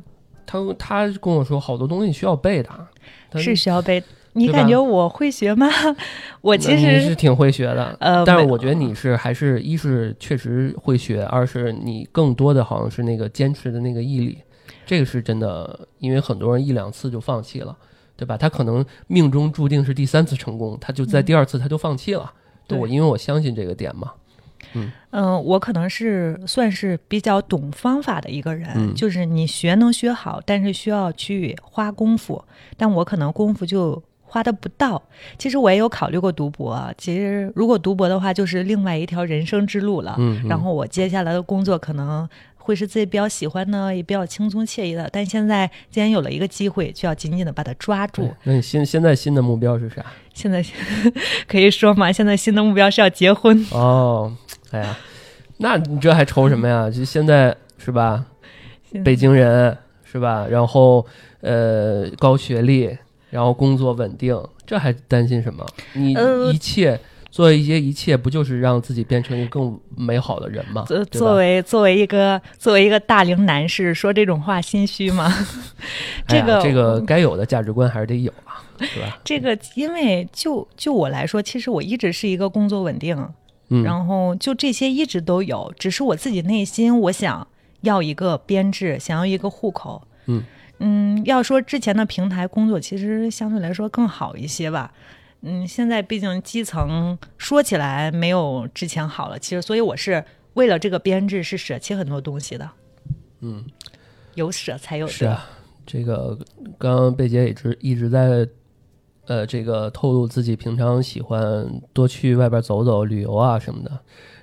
[0.48, 2.70] 他他跟我说好多东西需要背的，
[3.40, 4.04] 是需要背。
[4.34, 5.68] 你感觉我会学吗？
[6.42, 14.38] 我其实你是实挺会学的，呃，但是我觉得你是还是一是确实会学，二是你更多的好像是那个坚持的那个毅力，
[14.86, 17.76] 这个是真的，因为很多人一两次就放弃了，
[18.18, 18.36] 对吧？
[18.38, 22.32] 他可能命中注定是第三次成功，他就在嗯第二次他就放弃了。
[22.68, 24.12] 对对我，因为我相信这个点嘛。
[25.12, 32.44] 嗯，我可能是算是比较懂方法的一个人，嗯就是你学能学好，但是需要去花功夫，
[32.76, 34.02] 但我可能功夫就
[34.34, 35.00] 花的不到。
[35.38, 40.16] 其实我也有考虑过读博，其实如果读博的话，就是另外一条人生之路了。
[40.18, 45.08] 嗯，嗯然后我接下来的工作可能会是自己比较喜欢呢，也比较轻松惬意的。
[45.12, 48.32] 但现在既然有了一个机会，就要紧紧的把它抓住对。
[48.46, 50.04] 那你现现在新的目标是啥？
[50.34, 50.66] 现在
[51.48, 53.64] 可以说嘛，现在新的目标是要结婚。
[53.72, 54.36] 哦，
[54.72, 54.98] 哎呀，
[55.58, 56.90] 那你这还愁什么呀？
[56.92, 58.26] 就现在是吧？
[59.06, 60.48] 北京人是吧？
[60.50, 61.06] 然后
[61.42, 62.98] 呃高学历，
[63.34, 65.66] 然后工作稳定，这还担心什么？
[65.94, 67.00] 你呃一切、
[67.32, 70.84] 做一些一切，不就是让自己变成一个更美好的人吗？
[70.86, 75.34] 作作为作为一个作为一个大龄男士说这种话心虚吗？
[76.30, 79.20] 这个这个该有的价值观还是得有啊，是吧？
[79.24, 83.18] 这个，因为就就我来说，其实我一直是一个工作稳定，
[83.70, 87.48] 嗯，然后就这些一直都有，只是我自己内心我想
[87.82, 90.04] 要一个编制，想要一个户口。
[90.28, 90.44] 嗯
[90.86, 94.92] 嗯，要说之前的平台工作，其实相对来说更好一些吧。
[95.42, 100.22] 嗯，现在毕竟基层说起来没有之前好了，其实所以我是
[100.56, 102.70] 为了这个编制是舍弃很多东西的，
[103.40, 103.64] 嗯，
[104.36, 105.12] 有舍才有得。
[105.14, 105.46] 是啊，
[105.86, 106.38] 这个
[106.78, 108.46] 刚刚贝姐一直一直在，
[109.28, 114.00] 呃，这个透露自己平常喜欢多去外边走走、旅游啊什么的，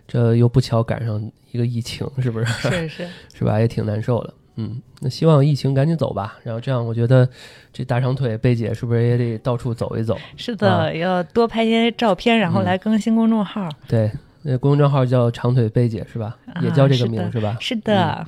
[0.09, 2.47] 这又不巧赶上一个疫情，是不是？
[2.47, 3.61] 是是 是吧？
[3.61, 4.35] 也挺难受的。
[4.57, 6.39] 嗯，那希望疫情赶紧走吧。
[6.43, 7.29] 然后这样，我觉得
[7.73, 10.19] 这大长腿贝姐是不是也得到处走一走？
[10.37, 13.69] 是的，要多拍些照片，然后来更新公众号。
[13.89, 14.11] 对，
[14.43, 16.37] 那公众号叫长腿贝姐是吧？
[16.61, 17.57] 也叫这个名是吧？
[17.61, 18.27] 是的。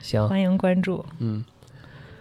[0.00, 1.04] 行，欢迎关注。
[1.18, 1.44] 嗯。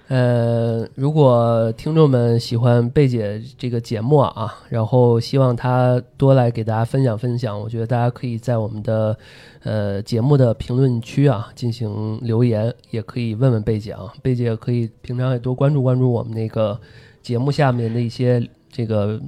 [0.09, 9.15] 呃，如果听众们喜欢贝姐这个节目啊，然后希望她多来给大家分享分享，我觉得大家可以在我们的
[9.61, 16.79] 呃节目的评论区啊进行留言，也可以问问贝姐啊，贝姐可以平常也多关注关注我们那个
[17.21, 19.21] 节目下面的一些这个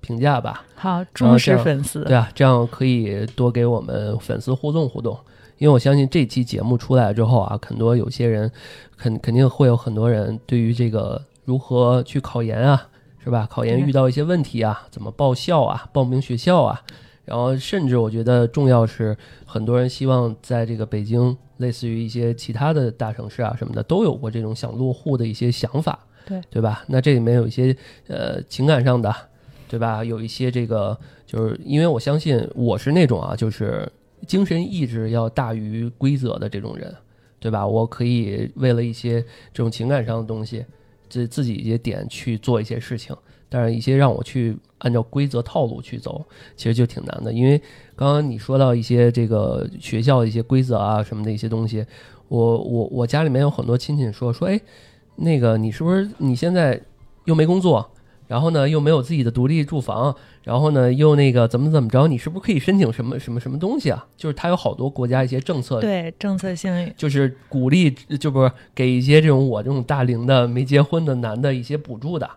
[0.00, 0.64] 评价吧。
[0.76, 5.18] 好，忠实粉丝，对啊，这样可以多给我们粉丝互动互动。
[5.58, 8.50] 因为我相信这期节目出来之后啊，很多有些人
[8.96, 12.88] 肯肯定会有很多人对于这个如何去考研啊，
[13.22, 13.46] 是吧？
[13.50, 16.80] 考研遇到一些问题啊，怎么报校啊，报名学校啊，
[17.24, 26.84] 然后甚至我觉得重要是很多人希望在这个北京，类似于一些其他的大城市啊什么的，都有过这种想落户的一些想法，对对吧？
[26.86, 29.12] 那这里面有一些呃情感上的，
[29.68, 30.04] 对吧？
[30.04, 30.96] 有一些这个
[31.26, 33.90] 就是因为我相信我是那种啊，就是。
[34.26, 36.94] 精神意志要大于规则的这种人，
[37.38, 37.66] 对吧？
[37.66, 40.64] 我可以为了一些这种情感上的东西，
[41.08, 43.16] 自自己一些点去做一些事情，
[43.48, 46.24] 但是一些让我去按照规则套路去走，
[46.56, 47.32] 其实就挺难的。
[47.32, 47.60] 因为
[47.96, 51.84] 刚刚你说到一些这个学校的一些规则啊什么的一些东西，
[52.28, 54.60] 我我我家里面有很多亲戚说说，哎，
[55.16, 56.80] 那个你是不是你现在
[57.24, 57.90] 又没工作？
[58.28, 60.14] 然后呢，又没有自己的独立住房，
[60.44, 62.06] 然后呢，又那个怎么怎么着？
[62.06, 64.06] 你是不是可以申请什么什么什么东西啊？
[64.18, 72.28] 就是他有好多国家一些政策，对政策性，就是鼓励，就不是给一些这种我这种大龄的没结婚的男的一些补助的，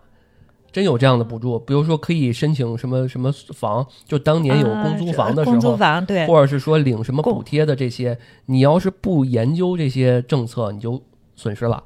[0.71, 1.59] 真有这样的补助。
[1.59, 11.01] 比如说可以申请什么什么房，就当年有公租房的时候，公租房对，或者是说领什么补贴的这些，你要是不研究这些政策，你就
[11.35, 11.83] 损失了，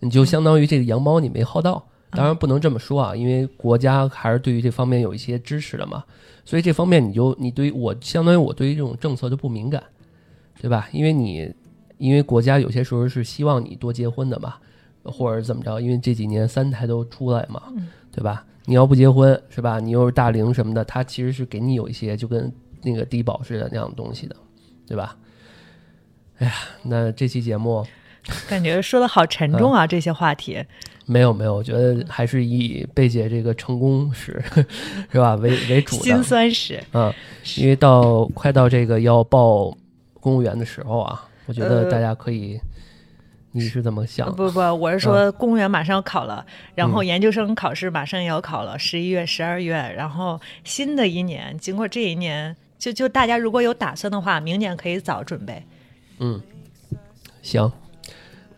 [0.00, 1.86] 你就相当于这个羊毛你没薅到。
[2.10, 6.02] 当然不能这么说啊，因为国家还是对于这方面有一些支持的嘛，
[6.44, 9.82] 所以这方面你就你对于我相当于我对于这种政策就不敏感，
[10.60, 10.88] 对吧？
[10.92, 11.54] 因为你
[11.98, 14.54] 因为国家有些时候是希望你多结婚的嘛，
[15.04, 15.80] 或者怎么着？
[15.80, 17.62] 因为这几年三胎都出来嘛，
[18.10, 18.44] 对吧？
[18.64, 19.78] 你要不结婚是吧？
[19.78, 22.52] 你又是大龄什么的，他其实是给你有一些就跟
[22.82, 24.36] 那个低保似的那样的东西的，
[24.86, 25.16] 对吧？
[26.38, 27.86] 哎呀，那这期节目
[28.48, 30.64] 感觉说的好沉重啊，这些话题。
[31.08, 34.40] 没有没有，我觉得还是以贝姐这个成功史
[35.10, 37.12] 是吧为为主的心酸史嗯，
[37.56, 39.74] 因为到快到这个要报
[40.20, 42.60] 公务员的时候啊，我觉得大家可以，
[43.52, 44.30] 你是怎么想？
[44.36, 46.44] 不不，我是说公务员马上要考了，
[46.74, 55.62] 然后研究生考试马上也要考了，十一月、十二月，然后新的一年，经过这一年，就就大家如果有打算的话，明年可以早准备。
[56.18, 56.38] 嗯，
[57.40, 57.72] 行，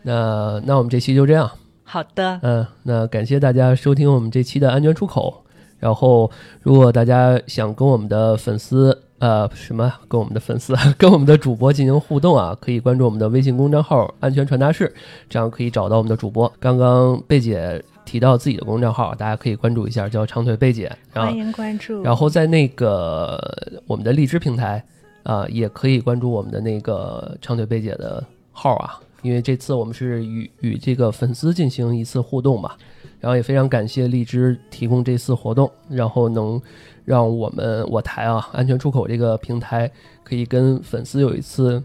[0.01, 1.49] 那那我们这期就这样。
[1.91, 5.43] 好的，嗯，那感谢大家收听我们这期的安全出口。
[5.77, 6.31] 然后，
[6.61, 14.93] 如果大家想跟我们的粉丝，呃，什么，跟我们的粉丝， 跟我们的主播进行互动啊，可以关注我们的微信公众号“安全传达室”，
[15.27, 16.49] 这样可以找到我们的主播。
[16.61, 20.89] 刚刚贝姐提到自己的公众号，大家可以关注一下，叫长腿贝姐。
[21.11, 22.01] 欢迎关注。
[22.03, 23.37] 然后在那个
[23.85, 24.81] 我们的荔枝平台
[25.23, 28.23] 啊，也可以关注我们的那个长腿贝姐的
[28.53, 28.97] 号啊。
[29.21, 32.71] 因为这次我们是与与这个粉丝进行一次互动嘛，
[33.19, 36.61] 然后也非常感谢荔枝提供这次活动，然后能
[37.05, 39.91] 让我们我台啊安全出口这个平台
[40.23, 41.81] 可以跟粉丝有一次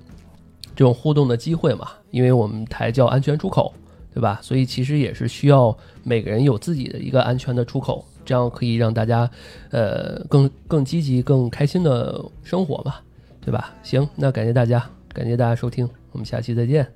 [0.75, 1.89] 这种互动的机会嘛。
[2.11, 3.75] 因为我们台叫安全出口，
[4.15, 4.41] 对吧？
[4.43, 9.31] 所以其实也是需要每个人有自己的一个安全的出口，这样可以让大家
[9.71, 12.95] 呃更更积极、更开心的生活嘛，
[13.45, 13.75] 对吧？
[13.83, 16.96] 行，那感谢大家，感谢大家收听，我们下期再见。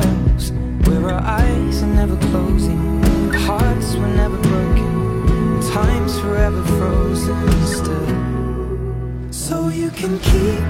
[1.05, 3.01] our eyes are never closing,
[3.33, 9.31] hearts were never broken, time's forever frozen still.
[9.31, 10.61] So you can keep